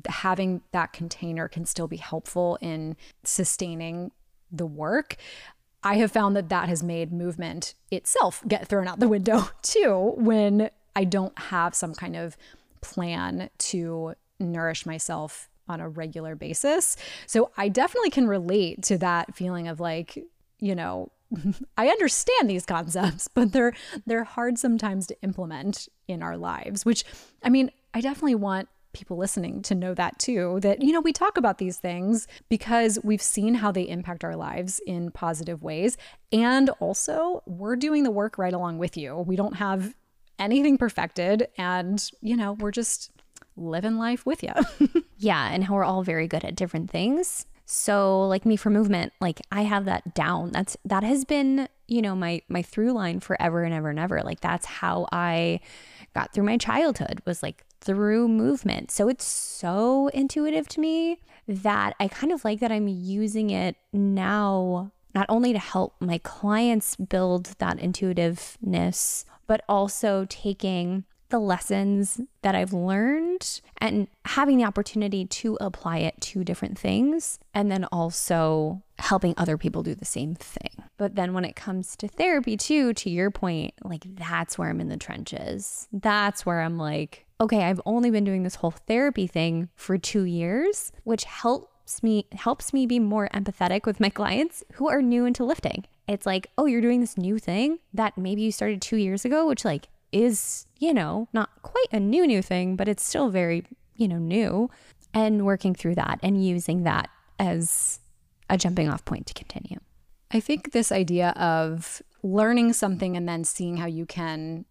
having 0.07 0.61
that 0.71 0.93
container 0.93 1.47
can 1.47 1.65
still 1.65 1.87
be 1.87 1.97
helpful 1.97 2.57
in 2.61 2.95
sustaining 3.23 4.11
the 4.51 4.65
work. 4.65 5.17
I 5.83 5.95
have 5.95 6.11
found 6.11 6.35
that 6.35 6.49
that 6.49 6.69
has 6.69 6.83
made 6.83 7.11
movement 7.11 7.73
itself 7.91 8.43
get 8.47 8.67
thrown 8.67 8.87
out 8.87 8.99
the 8.99 9.07
window 9.07 9.49
too 9.61 10.13
when 10.15 10.69
I 10.95 11.03
don't 11.03 11.37
have 11.37 11.75
some 11.75 11.93
kind 11.93 12.15
of 12.15 12.37
plan 12.91 13.49
to 13.57 14.13
nourish 14.39 14.85
myself 14.85 15.49
on 15.67 15.81
a 15.81 15.89
regular 15.89 16.35
basis. 16.35 16.95
So 17.25 17.51
I 17.57 17.69
definitely 17.69 18.09
can 18.09 18.27
relate 18.27 18.83
to 18.83 18.97
that 18.99 19.35
feeling 19.35 19.67
of 19.67 19.79
like, 19.79 20.17
you 20.59 20.75
know, 20.75 21.11
I 21.77 21.89
understand 21.89 22.49
these 22.49 22.65
concepts, 22.65 23.27
but 23.33 23.51
they're 23.51 23.73
they're 24.05 24.23
hard 24.23 24.57
sometimes 24.57 25.07
to 25.07 25.21
implement 25.21 25.89
in 26.07 26.23
our 26.23 26.37
lives, 26.37 26.85
which 26.85 27.03
I 27.43 27.49
mean, 27.49 27.71
I 27.93 28.01
definitely 28.01 28.35
want 28.35 28.69
people 28.93 29.17
listening 29.17 29.61
to 29.61 29.75
know 29.75 29.93
that 29.93 30.17
too 30.17 30.59
that 30.61 30.81
you 30.81 30.91
know 30.91 31.01
we 31.01 31.13
talk 31.13 31.37
about 31.37 31.59
these 31.59 31.77
things 31.77 32.27
because 32.49 32.97
we've 33.03 33.21
seen 33.21 33.53
how 33.53 33.71
they 33.71 33.87
impact 33.87 34.23
our 34.23 34.35
lives 34.35 34.81
in 34.87 35.11
positive 35.11 35.61
ways 35.61 35.97
and 36.31 36.71
also 36.79 37.43
we're 37.45 37.75
doing 37.75 38.03
the 38.03 38.09
work 38.09 38.39
right 38.39 38.53
along 38.53 38.79
with 38.79 38.97
you. 38.97 39.17
We 39.17 39.35
don't 39.35 39.57
have 39.57 39.93
anything 40.39 40.77
perfected 40.77 41.47
and 41.57 42.09
you 42.21 42.35
know, 42.35 42.53
we're 42.53 42.71
just 42.71 43.11
living 43.55 43.97
life 43.97 44.25
with 44.25 44.43
you. 44.43 44.53
yeah, 45.17 45.49
and 45.51 45.63
how 45.63 45.73
we're 45.75 45.83
all 45.83 46.03
very 46.03 46.27
good 46.27 46.43
at 46.43 46.55
different 46.55 46.89
things. 46.89 47.45
So, 47.65 48.25
like 48.27 48.45
me 48.45 48.55
for 48.55 48.69
movement, 48.69 49.11
like 49.19 49.41
I 49.51 49.63
have 49.63 49.85
that 49.85 50.13
down. 50.13 50.51
That's 50.51 50.77
that 50.85 51.03
has 51.03 51.25
been, 51.25 51.67
you 51.87 52.01
know, 52.01 52.15
my 52.15 52.41
my 52.47 52.61
through 52.61 52.93
line 52.93 53.19
forever 53.19 53.63
and 53.63 53.73
ever 53.73 53.89
and 53.89 53.99
ever. 53.99 54.21
Like 54.21 54.39
that's 54.39 54.65
how 54.65 55.07
I 55.11 55.59
got 56.13 56.33
through 56.33 56.45
my 56.45 56.57
childhood 56.57 57.21
was 57.25 57.43
like 57.43 57.65
through 57.81 58.29
movement. 58.29 58.89
So 58.91 59.09
it's 59.09 59.25
so 59.25 60.07
intuitive 60.09 60.67
to 60.69 60.79
me 60.79 61.19
that 61.47 61.95
I 61.99 62.07
kind 62.07 62.31
of 62.31 62.45
like 62.45 62.59
that 62.61 62.71
I'm 62.71 62.87
using 62.87 63.49
it 63.49 63.75
now, 63.91 64.91
not 65.13 65.25
only 65.27 65.53
to 65.53 65.59
help 65.59 65.95
my 65.99 66.19
clients 66.19 66.95
build 66.95 67.55
that 67.59 67.79
intuitiveness, 67.79 69.25
but 69.47 69.63
also 69.67 70.25
taking 70.29 71.05
the 71.29 71.39
lessons 71.39 72.21
that 72.41 72.55
I've 72.55 72.73
learned 72.73 73.61
and 73.79 74.07
having 74.25 74.57
the 74.57 74.63
opportunity 74.63 75.25
to 75.25 75.57
apply 75.59 75.97
it 75.97 76.19
to 76.21 76.43
different 76.43 76.79
things, 76.79 77.39
and 77.53 77.69
then 77.69 77.85
also 77.91 78.81
helping 78.99 79.33
other 79.37 79.57
people 79.57 79.83
do 79.83 79.93
the 79.93 80.05
same 80.05 80.35
thing. 80.35 80.71
But 80.97 81.15
then 81.15 81.33
when 81.33 81.45
it 81.45 81.55
comes 81.55 81.95
to 81.97 82.07
therapy, 82.07 82.57
too, 82.57 82.93
to 82.93 83.09
your 83.09 83.29
point, 83.29 83.73
like 83.83 84.03
that's 84.15 84.57
where 84.57 84.69
I'm 84.69 84.81
in 84.81 84.89
the 84.89 84.97
trenches. 84.97 85.87
That's 85.91 86.45
where 86.45 86.61
I'm 86.61 86.77
like, 86.77 87.25
okay, 87.39 87.63
I've 87.63 87.81
only 87.85 88.09
been 88.09 88.23
doing 88.23 88.43
this 88.43 88.55
whole 88.55 88.71
therapy 88.71 89.27
thing 89.27 89.69
for 89.75 89.97
two 89.97 90.23
years, 90.23 90.91
which 91.03 91.25
helps 91.25 92.01
me 92.01 92.25
helps 92.33 92.73
me 92.73 92.85
be 92.85 92.99
more 92.99 93.29
empathetic 93.33 93.85
with 93.85 93.99
my 93.99 94.09
clients 94.09 94.63
who 94.73 94.89
are 94.89 95.01
new 95.01 95.25
into 95.25 95.45
lifting. 95.45 95.85
It's 96.07 96.25
like, 96.25 96.47
oh, 96.57 96.65
you're 96.65 96.81
doing 96.81 97.01
this 97.01 97.17
new 97.17 97.37
thing 97.37 97.79
that 97.93 98.17
maybe 98.17 98.41
you 98.41 98.51
started 98.51 98.81
two 98.81 98.97
years 98.97 99.25
ago, 99.25 99.45
which 99.47 99.65
like 99.65 99.87
is, 100.11 100.65
you 100.79 100.93
know, 100.93 101.27
not 101.33 101.49
quite 101.63 101.87
a 101.91 101.99
new, 101.99 102.25
new 102.25 102.41
thing, 102.41 102.75
but 102.75 102.87
it's 102.87 103.03
still 103.03 103.29
very, 103.29 103.65
you 103.95 104.07
know, 104.07 104.17
new. 104.17 104.69
And 105.13 105.45
working 105.45 105.73
through 105.73 105.95
that 105.95 106.19
and 106.21 106.45
using 106.45 106.83
that 106.83 107.09
as 107.39 107.99
a 108.49 108.57
jumping 108.57 108.87
off 108.89 109.03
point 109.03 109.25
to 109.27 109.33
continue. 109.33 109.79
I 110.31 110.39
think 110.39 110.71
this 110.71 110.91
idea 110.91 111.29
of 111.31 112.01
learning 112.21 112.73
something 112.73 113.15
and 113.17 113.27
then 113.27 113.43
seeing 113.43 113.77
how 113.77 113.87
you 113.87 114.05
can 114.05 114.65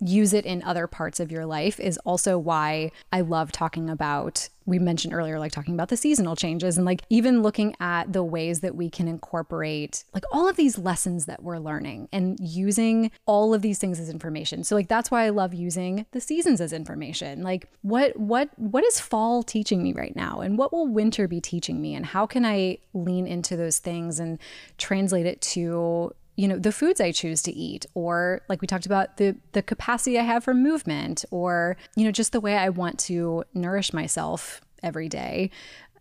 use 0.00 0.32
it 0.32 0.46
in 0.46 0.62
other 0.62 0.86
parts 0.86 1.20
of 1.20 1.30
your 1.30 1.46
life 1.46 1.78
is 1.78 1.98
also 1.98 2.38
why 2.38 2.90
I 3.12 3.20
love 3.20 3.52
talking 3.52 3.90
about 3.90 4.48
we 4.66 4.78
mentioned 4.78 5.12
earlier 5.12 5.38
like 5.38 5.52
talking 5.52 5.74
about 5.74 5.88
the 5.88 5.96
seasonal 5.96 6.36
changes 6.36 6.76
and 6.76 6.86
like 6.86 7.02
even 7.10 7.42
looking 7.42 7.74
at 7.80 8.12
the 8.12 8.22
ways 8.22 8.60
that 8.60 8.76
we 8.76 8.88
can 8.88 9.08
incorporate 9.08 10.04
like 10.14 10.24
all 10.30 10.48
of 10.48 10.56
these 10.56 10.78
lessons 10.78 11.26
that 11.26 11.42
we're 11.42 11.58
learning 11.58 12.08
and 12.12 12.38
using 12.40 13.10
all 13.26 13.52
of 13.52 13.62
these 13.62 13.78
things 13.78 13.98
as 13.98 14.08
information. 14.08 14.62
So 14.62 14.76
like 14.76 14.88
that's 14.88 15.10
why 15.10 15.24
I 15.24 15.30
love 15.30 15.52
using 15.52 16.06
the 16.12 16.20
seasons 16.20 16.60
as 16.60 16.72
information. 16.72 17.42
Like 17.42 17.68
what 17.82 18.16
what 18.18 18.50
what 18.56 18.84
is 18.84 19.00
fall 19.00 19.42
teaching 19.42 19.82
me 19.82 19.92
right 19.92 20.14
now 20.14 20.40
and 20.40 20.56
what 20.56 20.72
will 20.72 20.86
winter 20.86 21.26
be 21.26 21.40
teaching 21.40 21.80
me 21.80 21.94
and 21.94 22.06
how 22.06 22.26
can 22.26 22.46
I 22.46 22.78
lean 22.94 23.26
into 23.26 23.56
those 23.56 23.78
things 23.78 24.20
and 24.20 24.38
translate 24.78 25.26
it 25.26 25.40
to 25.40 26.14
you 26.40 26.48
know 26.48 26.58
the 26.58 26.72
foods 26.72 27.00
i 27.02 27.12
choose 27.12 27.42
to 27.42 27.52
eat 27.52 27.84
or 27.92 28.40
like 28.48 28.62
we 28.62 28.66
talked 28.66 28.86
about 28.86 29.18
the 29.18 29.36
the 29.52 29.62
capacity 29.62 30.18
i 30.18 30.22
have 30.22 30.42
for 30.42 30.54
movement 30.54 31.22
or 31.30 31.76
you 31.96 32.04
know 32.04 32.10
just 32.10 32.32
the 32.32 32.40
way 32.40 32.56
i 32.56 32.70
want 32.70 32.98
to 32.98 33.44
nourish 33.52 33.92
myself 33.92 34.62
every 34.82 35.08
day. 35.08 35.50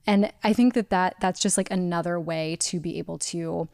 And 0.08 0.32
i 0.44 0.54
think 0.54 0.74
that 0.76 0.90
that 0.92 1.16
that's 1.20 1.40
just 1.42 1.58
like 1.58 1.70
another 1.70 2.20
way 2.20 2.56
to 2.62 2.80
be 2.80 2.98
able 2.98 3.18
to 3.18 3.68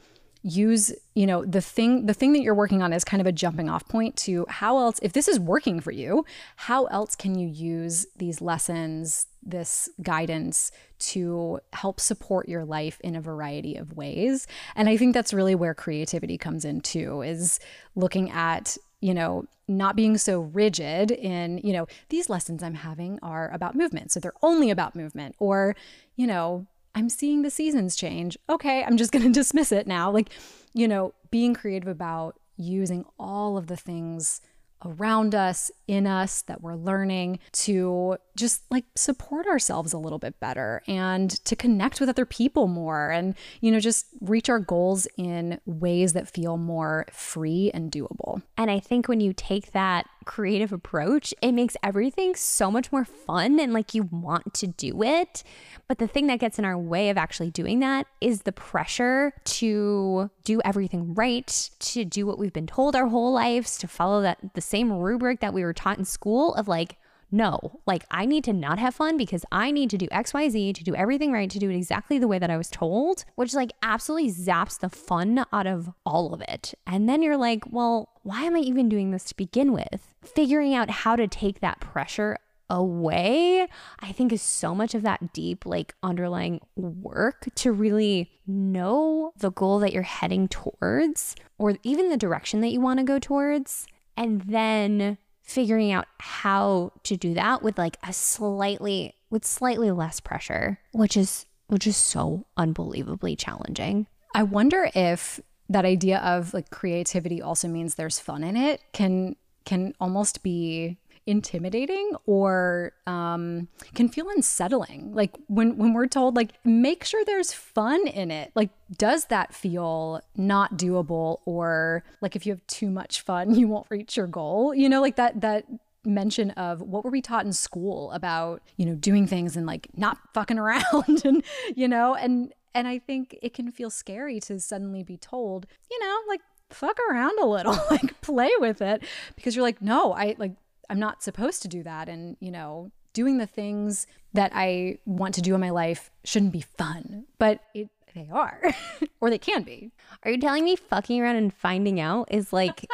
use 0.46 0.94
you 1.16 1.26
know 1.26 1.44
the 1.44 1.60
thing 1.60 2.06
the 2.06 2.14
thing 2.14 2.32
that 2.32 2.42
you're 2.42 2.54
working 2.54 2.84
on 2.84 2.94
is 2.94 3.04
kind 3.04 3.20
of 3.20 3.26
a 3.26 3.32
jumping 3.32 3.68
off 3.68 3.88
point 3.88 4.16
to 4.16 4.46
how 4.48 4.78
else 4.78 5.00
if 5.02 5.12
this 5.12 5.28
is 5.28 5.40
working 5.40 5.80
for 5.80 5.92
you 5.92 6.24
how 6.56 6.86
else 6.86 7.16
can 7.16 7.34
you 7.34 7.48
use 7.48 8.06
these 8.16 8.42
lessons 8.42 9.26
this 9.42 9.90
guidance 10.04 10.72
to 11.00 11.60
help 11.74 12.00
support 12.00 12.48
your 12.48 12.64
life 12.64 13.00
in 13.04 13.16
a 13.16 13.22
variety 13.22 13.76
of 13.76 13.94
ways? 13.94 14.46
And 14.76 14.88
i 14.88 14.98
think 14.98 15.16
that's 15.16 15.34
really 15.34 15.56
where 15.56 15.74
creativity 15.74 16.38
comes 16.38 16.64
in 16.64 16.82
too 16.82 17.24
is 17.24 17.60
looking 17.96 18.30
at 18.30 18.78
you 19.02 19.16
know 19.16 19.46
not 19.68 19.96
being 19.96 20.16
so 20.16 20.42
rigid 20.42 21.10
in 21.10 21.60
you 21.64 21.74
know 21.74 21.88
these 22.10 22.30
lessons 22.30 22.62
i'm 22.62 22.76
having 22.76 23.18
are 23.24 23.50
about 23.52 23.74
movement 23.74 24.12
so 24.12 24.20
they're 24.20 24.34
only 24.44 24.70
about 24.70 24.96
movement. 24.96 25.36
Or 25.40 25.76
you 26.16 26.28
know 26.28 26.68
I'm 26.96 27.10
seeing 27.10 27.42
the 27.42 27.52
seasons 27.52 27.96
change. 27.96 28.38
Okay, 28.50 28.84
I'm 28.84 28.98
just 28.98 29.12
going 29.14 29.26
to 29.26 29.32
dismiss 29.32 29.72
it 29.72 29.86
now. 29.86 30.10
Like, 30.10 30.30
you 30.74 30.88
know, 30.88 31.14
being 31.30 31.54
creative 31.54 31.90
about 31.90 32.40
using 32.58 33.06
all 33.20 33.58
of 33.58 33.68
the 33.68 33.76
things 33.76 34.42
around 34.84 35.34
us, 35.34 35.72
in 35.88 36.06
us 36.06 36.42
that 36.44 36.62
we're 36.62 36.76
learning 36.76 37.40
to 37.52 38.18
just 38.36 38.64
like 38.70 38.86
support 38.96 39.48
ourselves 39.48 39.94
a 39.94 39.98
little 39.98 40.20
bit 40.20 40.40
better 40.40 40.82
and 40.88 41.32
to 41.46 41.56
connect 41.56 42.00
with 42.00 42.10
other 42.10 42.26
people 42.26 42.68
more 42.68 43.10
and, 43.10 43.36
you 43.62 43.72
know, 43.72 43.80
just 43.80 44.06
reach 44.22 44.50
our 44.50 44.60
goals 44.60 45.08
in 45.18 45.60
ways 45.66 46.14
that 46.14 46.30
feel 46.30 46.58
more 46.58 47.06
free 47.12 47.72
and 47.74 47.92
doable. 47.92 48.42
And 48.58 48.70
I 48.70 48.80
think 48.80 49.08
when 49.08 49.20
you 49.20 49.34
take 49.34 49.72
that 49.72 50.06
creative 50.26 50.74
approach, 50.74 51.34
it 51.42 51.52
makes 51.52 51.78
everything 51.84 52.36
so 52.36 52.70
much 52.70 52.92
more 52.92 53.06
fun 53.06 53.60
and 53.60 53.74
like 53.74 53.94
you 53.94 54.04
want 54.04 54.54
to 54.56 54.68
do 54.68 55.04
it. 55.04 55.44
But 55.88 56.00
the 56.00 56.08
thing 56.08 56.28
that 56.28 56.40
gets 56.40 56.60
in 56.60 56.66
our 56.66 56.78
way 56.78 57.10
of 57.10 57.18
actually 57.18 57.52
doing 57.52 57.80
that 57.80 58.08
is 58.20 58.42
the 58.42 58.52
pressure 58.52 59.34
to 59.46 60.30
do 60.44 60.62
everything 60.66 61.14
right, 61.14 61.70
to 61.80 62.04
do 62.06 62.26
what 62.26 62.40
we've 62.40 62.54
been 62.54 62.68
told 62.68 62.96
our 62.96 63.08
whole 63.08 63.34
lives, 63.34 63.78
to 63.78 63.88
follow 63.88 64.22
that 64.22 64.40
the 64.54 64.62
same 64.62 64.92
rubric 64.92 65.40
that 65.40 65.54
we 65.54 65.64
were 65.64 65.74
taught 65.74 65.98
in 65.98 66.06
school 66.06 66.54
of 66.56 66.68
like 66.68 66.98
no, 67.36 67.82
like 67.86 68.06
I 68.10 68.26
need 68.26 68.46
to 68.46 68.54
not 68.54 68.80
have 68.80 68.96
fun 68.96 69.18
because 69.18 69.44
I 69.52 69.70
need 69.70 69.90
to 69.90 69.98
do 69.98 70.08
XYZ 70.08 70.74
to 70.74 70.84
do 70.86 70.96
everything 70.96 71.34
right, 71.34 71.50
to 71.50 71.60
do 71.60 71.70
it 71.70 71.76
exactly 71.76 72.18
the 72.18 72.30
way 72.30 72.40
that 72.40 72.50
I 72.50 72.56
was 72.56 72.70
told, 72.70 73.26
which 73.36 73.54
like 73.54 73.74
absolutely 73.84 74.32
zaps 74.32 74.80
the 74.80 74.90
fun 74.90 75.46
out 75.52 75.68
of 75.68 75.92
all 76.06 76.34
of 76.34 76.42
it. 76.42 76.74
And 76.88 77.10
then 77.10 77.22
you're 77.22 77.36
like, 77.36 77.64
well, 77.70 78.10
why 78.24 78.44
am 78.44 78.56
I 78.56 78.60
even 78.60 78.88
doing 78.88 79.12
this 79.12 79.26
to 79.26 79.36
begin 79.36 79.74
with? 79.74 80.14
Figuring 80.24 80.74
out 80.74 80.90
how 80.90 81.18
to 81.18 81.28
take 81.28 81.60
that 81.60 81.82
pressure 81.82 82.38
away, 82.70 83.68
I 84.00 84.12
think 84.14 84.32
is 84.32 84.42
so 84.42 84.74
much 84.74 84.96
of 84.96 85.02
that 85.02 85.34
deep, 85.34 85.66
like 85.66 85.94
underlying 86.02 86.62
work 86.78 87.50
to 87.56 87.74
really 87.74 88.32
know 88.48 89.34
the 89.38 89.52
goal 89.52 89.80
that 89.80 89.92
you're 89.92 90.04
heading 90.04 90.48
towards 90.48 91.36
or 91.58 91.76
even 91.84 92.10
the 92.10 92.18
direction 92.18 92.62
that 92.62 92.72
you 92.72 92.80
want 92.80 93.00
to 93.00 93.06
go 93.06 93.20
towards. 93.20 93.88
And 94.16 94.42
then 94.44 95.18
figuring 95.46 95.92
out 95.92 96.08
how 96.20 96.92
to 97.04 97.16
do 97.16 97.34
that 97.36 97.62
with 97.62 97.78
like 97.78 97.98
a 98.04 98.12
slightly 98.12 99.16
with 99.30 99.46
slightly 99.46 99.92
less 99.92 100.20
pressure, 100.20 100.80
which 100.92 101.16
is 101.16 101.46
which 101.68 101.88
is 101.88 101.98
so 101.98 102.46
unbelievably 102.58 103.36
challenging. 103.36 104.08
I 104.34 104.44
wonder 104.44 104.90
if 104.94 105.40
that 105.70 105.86
idea 105.86 106.20
of 106.20 106.54
like 106.54 106.70
creativity 106.70 107.42
also 107.42 107.68
means 107.68 107.96
there's 107.96 108.20
fun 108.20 108.44
in 108.44 108.58
it 108.58 108.82
can 108.92 109.36
can 109.66 109.94
almost 110.00 110.44
be 110.44 110.98
intimidating 111.28 112.12
or 112.26 112.94
um, 113.08 113.68
can 113.94 114.08
feel 114.10 114.30
unsettling. 114.30 115.14
Like 115.14 115.36
when 115.48 115.78
when 115.78 115.94
we're 115.94 116.08
told 116.08 116.36
like 116.36 116.54
make 116.64 117.04
sure 117.04 117.24
there's 117.26 117.54
fun 117.54 118.08
in 118.08 118.32
it. 118.32 118.52
Like 118.56 118.70
does 118.98 119.26
that 119.26 119.54
feel 119.54 120.22
not 120.36 120.78
doable 120.78 121.40
or 121.46 122.04
like 122.22 122.36
if 122.36 122.46
you 122.46 122.54
have 122.54 122.66
too 122.68 122.90
much 122.90 123.22
fun 123.22 123.56
you 123.60 123.68
won't 123.68 123.88
reach 123.90 124.18
your 124.18 124.28
goal? 124.28 124.74
You 124.74 124.90
know 124.90 125.02
like 125.02 125.16
that 125.16 125.42
that 125.42 125.66
mention 126.06 126.52
of 126.52 126.82
what 126.82 127.04
were 127.04 127.10
we 127.10 127.22
taught 127.22 127.46
in 127.46 127.54
school 127.54 128.12
about, 128.12 128.62
you 128.78 128.86
know, 128.86 128.94
doing 128.94 129.26
things 129.26 129.58
and 129.58 129.66
like 129.66 129.88
not 129.96 130.18
fucking 130.34 130.60
around 130.60 131.24
and 131.26 131.44
you 131.76 131.88
know 131.88 132.16
and 132.16 132.54
and 132.74 132.88
I 132.88 133.00
think 133.00 133.38
it 133.42 133.54
can 133.54 133.72
feel 133.72 133.90
scary 133.90 134.42
to 134.42 134.60
suddenly 134.60 135.02
be 135.02 135.16
told, 135.16 135.66
you 135.90 135.98
know, 136.02 136.20
like 136.28 136.42
fuck 136.70 137.00
around 137.10 137.40
a 137.40 137.46
little, 137.46 137.78
like 137.90 138.20
play 138.22 138.52
with 138.60 138.82
it 138.82 139.04
because 139.36 139.56
you're 139.56 139.64
like, 139.64 139.82
no, 139.82 140.14
I 140.14 140.36
like 140.38 140.56
I'm 140.90 141.00
not 141.00 141.24
supposed 141.24 141.62
to 141.64 141.68
do 141.68 141.84
that. 141.84 142.10
And, 142.10 142.38
you 142.40 142.52
know, 142.52 142.92
doing 143.14 143.38
the 143.38 143.48
things 143.48 144.08
that 144.34 144.52
I 144.54 145.00
want 145.06 145.36
to 145.36 145.42
do 145.42 145.56
in 145.56 145.62
my 145.62 145.70
life 145.70 146.12
shouldn't 146.24 146.52
be 146.52 146.62
fun, 146.62 147.26
but 147.40 147.62
it, 147.74 147.90
they 148.14 148.30
are, 148.32 148.62
or 149.22 149.30
they 149.30 149.38
can 149.38 149.64
be. 149.64 149.92
Are 150.24 150.32
you 150.32 150.38
telling 150.38 150.64
me 150.64 150.76
fucking 150.76 151.22
around 151.22 151.38
and 151.38 151.54
finding 151.54 152.00
out 152.00 152.28
is 152.32 152.52
like 152.54 152.86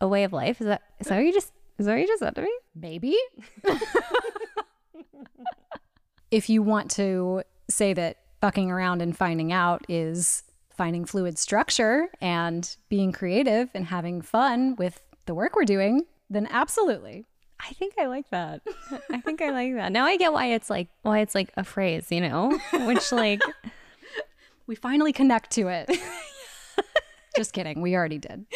a 0.00 0.08
way 0.08 0.24
of 0.24 0.32
life? 0.32 0.60
Is 0.60 0.66
that, 0.66 0.82
is 0.98 1.06
that 1.08 1.16
what 1.16 1.24
you 1.24 1.32
just, 1.32 1.52
is 1.78 1.86
that 1.86 1.92
what 1.92 2.00
you 2.00 2.06
just 2.06 2.20
said 2.20 2.34
to 2.34 2.42
me? 2.42 2.52
Maybe. 2.74 3.16
if 6.30 6.48
you 6.48 6.62
want 6.62 6.90
to 6.92 7.42
say 7.68 7.92
that 7.94 8.18
fucking 8.40 8.70
around 8.70 9.02
and 9.02 9.16
finding 9.16 9.52
out 9.52 9.84
is 9.88 10.42
finding 10.70 11.04
fluid 11.04 11.38
structure 11.38 12.08
and 12.20 12.76
being 12.88 13.12
creative 13.12 13.68
and 13.74 13.86
having 13.86 14.22
fun 14.22 14.74
with 14.76 15.02
the 15.26 15.34
work 15.34 15.54
we're 15.54 15.64
doing, 15.64 16.06
then 16.30 16.48
absolutely. 16.50 17.26
I 17.62 17.72
think 17.74 17.94
I 17.98 18.06
like 18.06 18.28
that. 18.30 18.62
I 19.10 19.20
think 19.20 19.42
I 19.42 19.50
like 19.50 19.74
that. 19.74 19.92
Now 19.92 20.04
I 20.04 20.16
get 20.16 20.32
why 20.32 20.46
it's 20.46 20.70
like 20.70 20.88
why 21.02 21.20
it's 21.20 21.34
like 21.34 21.52
a 21.56 21.64
phrase, 21.64 22.06
you 22.10 22.20
know? 22.20 22.58
Which 22.72 23.12
like 23.12 23.40
we 24.66 24.74
finally 24.74 25.12
connect 25.12 25.50
to 25.52 25.68
it. 25.68 25.90
Just 27.36 27.52
kidding. 27.52 27.80
We 27.80 27.94
already 27.94 28.18
did. 28.18 28.46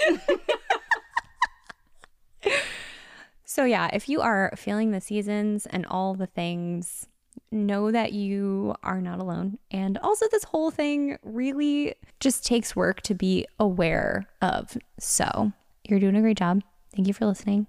so 3.44 3.64
yeah, 3.64 3.90
if 3.92 4.08
you 4.08 4.20
are 4.20 4.52
feeling 4.56 4.90
the 4.90 5.00
seasons 5.00 5.66
and 5.66 5.86
all 5.86 6.14
the 6.14 6.26
things, 6.26 7.06
know 7.52 7.90
that 7.90 8.12
you 8.12 8.74
are 8.82 9.00
not 9.00 9.20
alone. 9.20 9.58
And 9.70 9.98
also 9.98 10.26
this 10.30 10.44
whole 10.44 10.70
thing 10.70 11.18
really 11.22 11.94
just 12.20 12.44
takes 12.44 12.74
work 12.74 13.00
to 13.02 13.14
be 13.14 13.46
aware 13.60 14.26
of. 14.42 14.76
So, 14.98 15.52
you're 15.84 16.00
doing 16.00 16.16
a 16.16 16.20
great 16.20 16.38
job. 16.38 16.62
Thank 16.94 17.06
you 17.06 17.14
for 17.14 17.26
listening 17.26 17.68